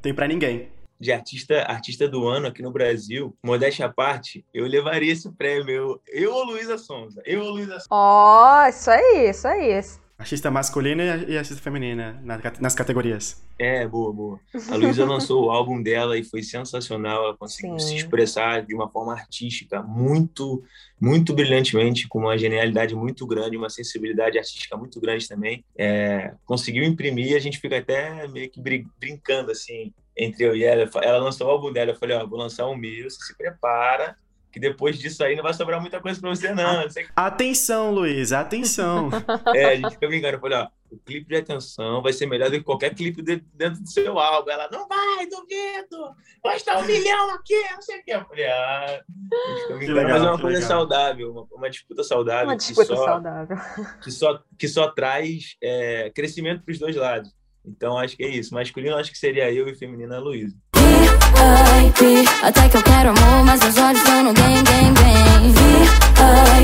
Tem 0.00 0.14
pra 0.14 0.28
ninguém. 0.28 0.68
De 1.00 1.10
artista, 1.12 1.62
artista 1.62 2.06
do 2.06 2.28
ano 2.28 2.48
aqui 2.48 2.62
no 2.62 2.70
Brasil, 2.70 3.34
modéstia 3.42 3.86
à 3.86 3.88
parte, 3.88 4.44
eu 4.52 4.66
levaria 4.66 5.12
esse 5.12 5.30
prêmio. 5.32 5.72
Eu, 5.72 6.00
eu 6.06 6.32
ou 6.34 6.44
Luísa 6.44 6.76
Sonza? 6.76 7.22
Eu 7.24 7.40
ou 7.42 7.50
Luísa 7.52 7.72
Sonza? 7.80 7.86
Ó, 7.90 8.66
isso 8.68 8.90
aí, 8.90 9.30
isso 9.30 9.48
aí. 9.48 9.80
Artista 10.18 10.50
masculina 10.50 11.24
e 11.26 11.38
artista 11.38 11.62
feminina 11.62 12.20
na- 12.22 12.38
nas 12.60 12.74
categorias. 12.74 13.42
É, 13.58 13.88
boa, 13.88 14.12
boa. 14.12 14.40
A 14.70 14.76
Luísa 14.76 15.06
lançou 15.06 15.46
o 15.46 15.50
álbum 15.50 15.82
dela 15.82 16.18
e 16.18 16.22
foi 16.22 16.42
sensacional. 16.42 17.24
Ela 17.24 17.36
conseguiu 17.38 17.78
Sim. 17.78 17.86
se 17.88 17.96
expressar 17.96 18.60
de 18.66 18.74
uma 18.74 18.86
forma 18.90 19.14
artística 19.14 19.82
muito, 19.82 20.62
muito 21.00 21.32
brilhantemente, 21.32 22.06
com 22.06 22.18
uma 22.18 22.36
genialidade 22.36 22.94
muito 22.94 23.26
grande, 23.26 23.56
uma 23.56 23.70
sensibilidade 23.70 24.36
artística 24.38 24.76
muito 24.76 25.00
grande 25.00 25.26
também. 25.26 25.64
É, 25.74 26.34
conseguiu 26.44 26.84
imprimir 26.84 27.28
e 27.32 27.34
a 27.34 27.40
gente 27.40 27.58
fica 27.58 27.78
até 27.78 28.28
meio 28.28 28.50
que 28.50 28.60
brin- 28.60 28.86
brincando 28.98 29.50
assim 29.50 29.90
entre 30.22 30.44
eu 30.44 30.54
e 30.54 30.62
ela. 30.64 30.88
Ela 31.02 31.18
lançou 31.18 31.46
o 31.46 31.50
álbum 31.50 31.72
dela, 31.72 31.92
eu 31.92 31.96
falei, 31.96 32.16
ó, 32.16 32.26
vou 32.26 32.38
lançar 32.38 32.66
o 32.66 32.76
meu, 32.76 33.08
você 33.08 33.22
se 33.24 33.36
prepara, 33.36 34.16
que 34.52 34.58
depois 34.60 34.98
disso 34.98 35.22
aí 35.24 35.34
não 35.36 35.42
vai 35.44 35.54
sobrar 35.54 35.80
muita 35.80 36.00
coisa 36.00 36.20
pra 36.20 36.28
você 36.30 36.52
não. 36.52 36.82
Não 36.82 36.90
sei 36.90 37.04
o 37.04 37.06
que 37.06 37.12
Atenção, 37.16 37.90
Luiz, 37.92 38.32
atenção. 38.32 39.08
é, 39.54 39.64
a 39.66 39.76
gente 39.76 39.90
fica 39.92 40.08
brincando. 40.08 40.36
Eu 40.36 40.40
falei, 40.40 40.58
ó, 40.58 40.68
o 40.90 40.98
clipe 40.98 41.28
de 41.28 41.36
atenção 41.36 42.02
vai 42.02 42.12
ser 42.12 42.26
melhor 42.26 42.50
do 42.50 42.58
que 42.58 42.64
qualquer 42.64 42.92
clipe 42.92 43.22
de- 43.22 43.44
dentro 43.54 43.80
do 43.80 43.88
seu 43.88 44.18
álbum. 44.18 44.50
Ela, 44.50 44.68
não 44.72 44.88
vai, 44.88 45.24
duvido. 45.26 46.14
Vai 46.42 46.56
estar 46.56 46.78
um 46.78 46.84
milhão 46.84 47.30
aqui, 47.30 47.54
não 47.72 47.80
sei 47.80 48.00
o 48.00 48.04
quê. 48.04 48.10
Eu 48.12 48.24
falei, 48.24 48.46
ah, 48.46 48.84
a 49.32 49.50
gente 49.50 49.60
fica 49.62 49.74
brincando. 49.76 49.98
legal, 49.98 50.10
Mas 50.10 50.22
é 50.22 50.26
uma 50.26 50.36
que 50.36 50.42
coisa 50.42 50.58
legal. 50.58 50.68
saudável, 50.80 51.30
uma, 51.30 51.46
uma 51.52 51.70
disputa 51.70 52.02
saudável. 52.02 52.46
Uma 52.48 52.56
que 52.56 52.64
disputa 52.64 52.96
só, 52.96 53.04
saudável. 53.04 53.56
Que 54.02 54.10
só, 54.10 54.42
que 54.58 54.68
só 54.68 54.88
traz 54.90 55.56
é, 55.62 56.10
crescimento 56.12 56.64
para 56.64 56.72
os 56.72 56.78
dois 56.80 56.96
lados. 56.96 57.30
Então, 57.64 57.98
acho 57.98 58.16
que 58.16 58.24
é 58.24 58.28
isso. 58.28 58.54
Masculino, 58.54 58.96
acho 58.96 59.10
que 59.10 59.18
seria 59.18 59.52
eu 59.52 59.68
e 59.68 59.74
feminino, 59.74 60.14
a 60.14 60.18
Luísa. 60.18 60.54
VIP, 60.74 62.28
até 62.42 62.68
que 62.68 62.76
eu 62.76 62.82
quero 62.82 63.10
amor, 63.10 63.44
mas 63.44 63.60
meus 63.60 63.78
olhos 63.78 63.98
estão 63.98 64.24
no 64.24 64.34
gang, 64.34 64.62
gang, 64.62 64.94
gang. 64.94 65.48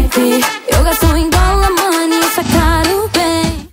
VIP, 0.03 0.45
eu 0.75 0.83
gasto 0.83 1.17
em 1.17 1.31
dólar, 1.31 1.71
money, 1.71 2.21
isso 2.21 2.41
é 2.41 2.45
caro, 2.45 3.09
bem. 3.09 3.69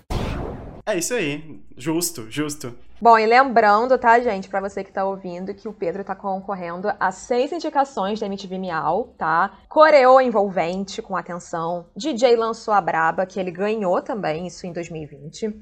É 0.85 0.97
isso 0.97 1.13
aí. 1.13 1.61
Justo, 1.77 2.29
justo. 2.29 2.75
Bom, 3.01 3.19
e 3.19 3.25
lembrando, 3.25 3.97
tá, 3.97 4.17
gente, 4.21 4.47
pra 4.47 4.61
você 4.61 4.81
que 4.81 4.91
tá 4.91 5.03
ouvindo, 5.03 5.53
que 5.53 5.67
o 5.67 5.73
Pedro 5.73 6.05
tá 6.05 6.15
concorrendo 6.15 6.89
a 6.97 7.11
seis 7.11 7.51
indicações 7.51 8.17
da 8.17 8.27
MTV 8.27 8.57
Miau, 8.57 9.13
tá? 9.17 9.57
Coreô 9.67 10.21
envolvente, 10.21 11.01
com 11.01 11.17
atenção. 11.17 11.85
DJ 11.97 12.37
lançou 12.37 12.73
a 12.73 12.79
Braba, 12.79 13.25
que 13.25 13.41
ele 13.41 13.51
ganhou 13.51 14.01
também, 14.01 14.47
isso 14.47 14.65
em 14.65 14.71
2020. 14.71 15.53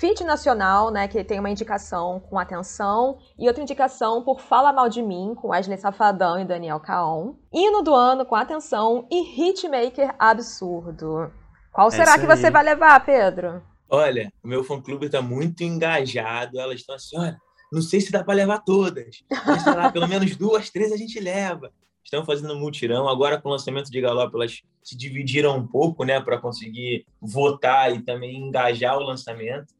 Fit 0.00 0.22
Nacional, 0.24 0.90
né, 0.90 1.08
que 1.08 1.24
tem 1.24 1.40
uma 1.40 1.50
indicação 1.50 2.20
com 2.20 2.38
atenção. 2.38 3.18
E 3.38 3.46
outra 3.48 3.62
indicação 3.62 4.22
por 4.22 4.40
Fala 4.40 4.72
Mal 4.72 4.88
de 4.88 5.02
Mim, 5.02 5.34
com 5.34 5.48
Wesley 5.48 5.78
Safadão 5.78 6.38
e 6.38 6.44
Daniel 6.44 6.80
Caon. 6.80 7.34
Hino 7.52 7.82
do 7.82 7.94
ano, 7.94 8.26
com 8.26 8.34
atenção. 8.34 9.06
E 9.10 9.22
Hitmaker 9.22 10.14
Absurdo. 10.18 11.32
Qual 11.72 11.88
É 11.88 11.90
será 11.90 12.18
que 12.18 12.26
você 12.26 12.50
vai 12.50 12.62
levar, 12.62 13.04
Pedro? 13.04 13.62
Olha, 13.88 14.30
o 14.42 14.48
meu 14.48 14.64
fã-clube 14.64 15.06
está 15.06 15.22
muito 15.22 15.62
engajado. 15.62 16.58
Elas 16.58 16.80
estão 16.80 16.94
assim, 16.94 17.18
olha, 17.18 17.36
não 17.72 17.80
sei 17.80 18.00
se 18.00 18.10
dá 18.12 18.22
para 18.22 18.34
levar 18.34 18.58
todas. 18.64 19.22
Mas, 19.46 19.62
sei 19.62 19.74
lá, 19.74 19.90
pelo 19.92 20.08
menos 20.08 20.36
duas, 20.36 20.70
três 20.70 20.92
a 20.92 20.96
gente 20.96 21.18
leva. 21.20 21.70
estão 22.04 22.24
fazendo 22.24 22.56
mutirão. 22.56 23.08
Agora, 23.08 23.40
com 23.40 23.48
o 23.48 23.52
lançamento 23.52 23.90
de 23.90 24.00
Galop, 24.00 24.34
elas 24.34 24.60
se 24.82 24.96
dividiram 24.96 25.56
um 25.56 25.66
pouco, 25.66 26.04
né, 26.04 26.20
para 26.20 26.38
conseguir 26.38 27.04
votar 27.20 27.92
e 27.94 28.02
também 28.02 28.36
engajar 28.36 28.96
o 28.96 29.02
lançamento. 29.02 29.74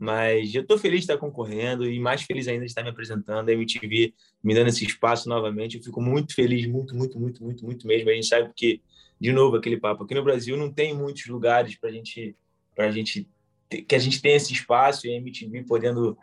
Mas 0.00 0.54
eu 0.54 0.62
estou 0.62 0.78
feliz 0.78 1.00
de 1.00 1.04
estar 1.04 1.18
concorrendo 1.18 1.84
e 1.84 1.98
mais 1.98 2.22
feliz 2.22 2.46
ainda 2.46 2.64
de 2.64 2.70
estar 2.70 2.84
me 2.84 2.90
apresentando. 2.90 3.48
A 3.48 3.52
MTV 3.52 4.14
me 4.44 4.54
dando 4.54 4.68
esse 4.68 4.84
espaço 4.84 5.28
novamente. 5.28 5.76
Eu 5.76 5.82
fico 5.82 6.00
muito 6.00 6.34
feliz, 6.34 6.66
muito, 6.68 6.94
muito, 6.94 7.18
muito, 7.18 7.42
muito, 7.42 7.64
muito 7.64 7.86
mesmo. 7.86 8.08
A 8.08 8.14
gente 8.14 8.28
sabe 8.28 8.52
que, 8.54 8.80
de 9.20 9.32
novo, 9.32 9.56
aquele 9.56 9.76
papo. 9.76 10.04
Aqui 10.04 10.14
no 10.14 10.22
Brasil 10.22 10.56
não 10.56 10.72
tem 10.72 10.94
muitos 10.94 11.26
lugares 11.26 11.74
para 11.74 11.90
gente, 11.90 12.36
a 12.78 12.90
gente 12.90 13.28
que 13.68 13.94
a 13.94 13.98
gente 13.98 14.22
tenha 14.22 14.36
esse 14.36 14.52
espaço 14.52 15.06
e 15.06 15.10
a 15.10 15.16
MTV 15.16 15.64
podendo 15.64 16.16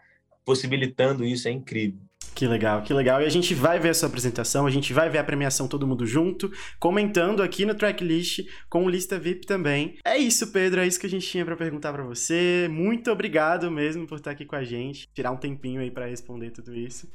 possibilitando 0.43 1.25
isso 1.25 1.47
é 1.47 1.51
incrível. 1.51 1.99
Que 2.35 2.45
legal, 2.45 2.81
que 2.81 2.93
legal. 2.93 3.21
E 3.21 3.25
a 3.25 3.29
gente 3.29 3.55
vai 3.55 3.79
ver 3.79 3.89
a 3.89 3.93
sua 3.93 4.09
apresentação, 4.09 4.67
a 4.67 4.69
gente 4.69 4.91
vai 4.91 5.09
ver 5.09 5.19
a 5.19 5.23
premiação 5.23 5.69
todo 5.69 5.87
mundo 5.87 6.05
junto, 6.05 6.51
comentando 6.77 7.41
aqui 7.41 7.65
no 7.65 7.73
tracklist 7.73 8.41
com 8.69 8.89
lista 8.89 9.17
VIP 9.17 9.47
também. 9.47 9.95
É 10.03 10.17
isso, 10.17 10.51
Pedro, 10.51 10.81
é 10.81 10.87
isso 10.87 10.99
que 10.99 11.05
a 11.07 11.09
gente 11.09 11.25
tinha 11.25 11.45
para 11.45 11.55
perguntar 11.55 11.93
para 11.93 12.03
você. 12.03 12.67
Muito 12.69 13.09
obrigado 13.09 13.71
mesmo 13.71 14.05
por 14.05 14.17
estar 14.17 14.31
aqui 14.31 14.43
com 14.43 14.57
a 14.57 14.65
gente, 14.65 15.07
tirar 15.13 15.31
um 15.31 15.37
tempinho 15.37 15.79
aí 15.79 15.89
para 15.89 16.07
responder 16.07 16.51
tudo 16.51 16.75
isso. 16.75 17.07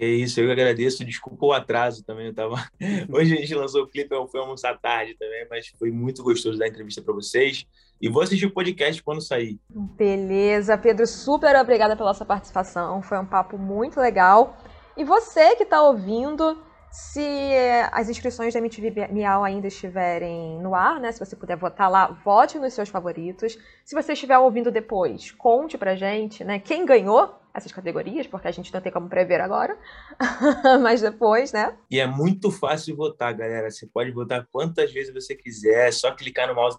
É 0.00 0.06
isso, 0.06 0.40
eu 0.40 0.50
agradeço. 0.50 1.04
Desculpa 1.04 1.44
o 1.44 1.52
atraso 1.52 2.02
também. 2.02 2.28
Eu 2.28 2.34
tava... 2.34 2.56
Hoje 3.12 3.34
a 3.34 3.36
gente 3.36 3.54
lançou 3.54 3.82
o 3.82 3.86
clipe, 3.86 4.14
eu 4.14 4.26
fui 4.26 4.40
almoçar 4.40 4.78
tarde 4.78 5.14
também, 5.18 5.46
mas 5.50 5.68
foi 5.78 5.90
muito 5.90 6.22
gostoso 6.22 6.58
dar 6.58 6.68
entrevista 6.68 7.02
para 7.02 7.12
vocês. 7.12 7.66
E 8.00 8.08
vou 8.08 8.22
assistir 8.22 8.46
o 8.46 8.50
podcast 8.50 9.02
quando 9.02 9.20
sair. 9.20 9.58
Beleza, 9.68 10.78
Pedro, 10.78 11.06
super 11.06 11.54
obrigada 11.56 11.94
pela 11.94 12.14
sua 12.14 12.24
participação. 12.24 13.02
Foi 13.02 13.18
um 13.18 13.26
papo 13.26 13.58
muito 13.58 14.00
legal. 14.00 14.56
E 14.96 15.04
você 15.04 15.54
que 15.54 15.64
está 15.64 15.82
ouvindo, 15.82 16.56
se 16.90 17.54
as 17.92 18.08
inscrições 18.08 18.54
da 18.54 18.58
MTV 18.58 19.08
Miau 19.12 19.44
ainda 19.44 19.66
estiverem 19.66 20.58
no 20.62 20.74
ar, 20.74 20.98
né? 20.98 21.12
Se 21.12 21.20
você 21.20 21.36
puder 21.36 21.58
votar 21.58 21.90
lá, 21.90 22.06
vote 22.24 22.58
nos 22.58 22.72
seus 22.72 22.88
favoritos. 22.88 23.58
Se 23.84 23.94
você 23.94 24.14
estiver 24.14 24.38
ouvindo 24.38 24.70
depois, 24.70 25.30
conte 25.32 25.76
pra 25.76 25.94
gente, 25.94 26.42
né? 26.42 26.58
Quem 26.58 26.86
ganhou 26.86 27.39
essas 27.54 27.72
categorias, 27.72 28.26
porque 28.26 28.48
a 28.48 28.50
gente 28.50 28.72
não 28.72 28.80
tem 28.80 28.92
como 28.92 29.08
prever 29.08 29.40
agora, 29.40 29.76
mas 30.80 31.00
depois, 31.00 31.52
né? 31.52 31.76
E 31.90 31.98
é 31.98 32.06
muito 32.06 32.50
fácil 32.50 32.96
votar, 32.96 33.34
galera. 33.34 33.70
Você 33.70 33.86
pode 33.86 34.10
votar 34.10 34.46
quantas 34.50 34.92
vezes 34.92 35.12
você 35.12 35.34
quiser, 35.34 35.88
é 35.88 35.92
só 35.92 36.12
clicar 36.14 36.48
no 36.48 36.54
mouse. 36.54 36.78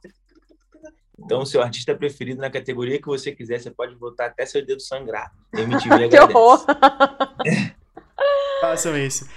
Então, 1.20 1.46
seu 1.46 1.62
artista 1.62 1.94
preferido 1.94 2.42
na 2.42 2.50
categoria 2.50 3.00
que 3.00 3.08
você 3.08 3.32
quiser, 3.32 3.60
você 3.60 3.70
pode 3.70 3.96
votar 3.96 4.28
até 4.28 4.46
seu 4.46 4.66
dedo 4.66 4.82
sangrar. 4.82 5.32
MTV 5.54 6.10
que 6.10 6.20
horror! 6.20 6.66
Façam 8.62 8.98
isso. 8.98 9.28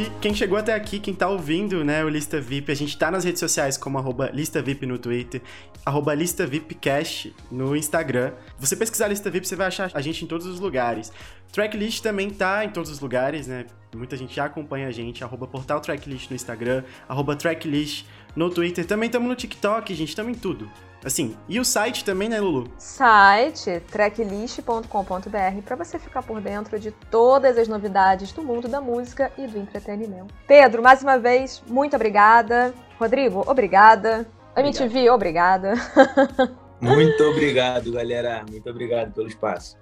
E 0.00 0.10
quem 0.20 0.34
chegou 0.34 0.56
até 0.56 0.72
aqui, 0.72 0.98
quem 0.98 1.14
tá 1.14 1.28
ouvindo, 1.28 1.84
né, 1.84 2.02
o 2.02 2.08
Lista 2.08 2.40
VIP, 2.40 2.72
a 2.72 2.74
gente 2.74 2.96
tá 2.96 3.10
nas 3.10 3.22
redes 3.22 3.40
sociais 3.40 3.76
como 3.76 3.98
arroba 3.98 4.30
Lista 4.32 4.62
VIP 4.62 4.86
no 4.86 4.98
Twitter, 4.98 5.42
arroba 5.84 6.14
Lista 6.14 6.46
VIP 6.46 6.74
Cash 6.74 7.28
no 7.50 7.76
Instagram. 7.76 8.32
Você 8.58 8.76
pesquisar 8.76 9.08
Lista 9.08 9.30
VIP, 9.30 9.46
você 9.46 9.56
vai 9.56 9.66
achar 9.66 9.90
a 9.92 10.00
gente 10.00 10.24
em 10.24 10.26
todos 10.26 10.46
os 10.46 10.58
lugares. 10.58 11.12
Tracklist 11.52 12.02
também 12.02 12.30
tá 12.30 12.64
em 12.64 12.70
todos 12.70 12.90
os 12.90 13.00
lugares, 13.00 13.46
né? 13.46 13.66
Muita 13.94 14.16
gente 14.16 14.34
já 14.34 14.44
acompanha 14.44 14.86
a 14.86 14.90
gente, 14.92 15.24
arroba 15.24 15.46
Portal 15.46 15.80
Tracklist 15.80 16.30
no 16.30 16.36
Instagram, 16.36 16.84
arroba 17.08 17.34
Tracklist 17.34 18.06
no 18.36 18.48
Twitter. 18.48 18.86
Também 18.86 19.08
estamos 19.08 19.28
no 19.28 19.34
TikTok, 19.34 19.92
gente, 19.94 20.10
estamos 20.10 20.36
em 20.36 20.38
tudo. 20.38 20.70
Assim, 21.04 21.34
e 21.48 21.58
o 21.58 21.64
site 21.64 22.04
também, 22.04 22.28
né, 22.28 22.40
Lulu? 22.40 22.70
Site 22.78 23.80
tracklist.com.br 23.90 25.62
para 25.64 25.76
você 25.76 25.98
ficar 25.98 26.22
por 26.22 26.40
dentro 26.40 26.78
de 26.78 26.90
todas 26.90 27.56
as 27.56 27.66
novidades 27.66 28.32
do 28.32 28.42
mundo 28.42 28.68
da 28.68 28.80
música 28.80 29.32
e 29.38 29.46
do 29.46 29.58
entretenimento. 29.58 30.34
Pedro, 30.46 30.82
mais 30.82 31.02
uma 31.02 31.18
vez, 31.18 31.62
muito 31.66 31.96
obrigada. 31.96 32.74
Rodrigo, 32.98 33.42
obrigada. 33.46 34.28
MTV, 34.56 35.10
obrigada. 35.10 35.74
Muito 36.80 37.22
obrigado, 37.24 37.92
galera. 37.92 38.42
Muito 38.50 38.68
obrigado 38.70 39.12
pelo 39.12 39.28
espaço. 39.28 39.76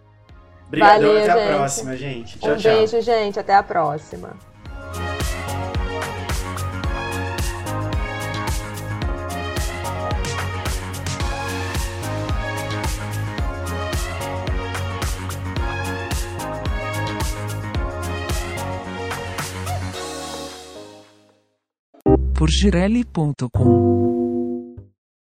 Obrigado, 0.69 1.01
Valeu, 1.01 1.11
até 1.11 1.25
gente. 1.25 1.31
a 1.31 1.57
próxima, 1.57 1.97
gente. 1.97 2.39
Tchau, 2.39 2.53
um 2.53 2.57
tchau. 2.57 2.73
beijo, 2.73 3.01
gente. 3.01 3.41
Até 3.41 3.55
a 3.55 3.63
próxima. 3.63 4.37
por 22.35 22.49
girelli.com 22.49 24.28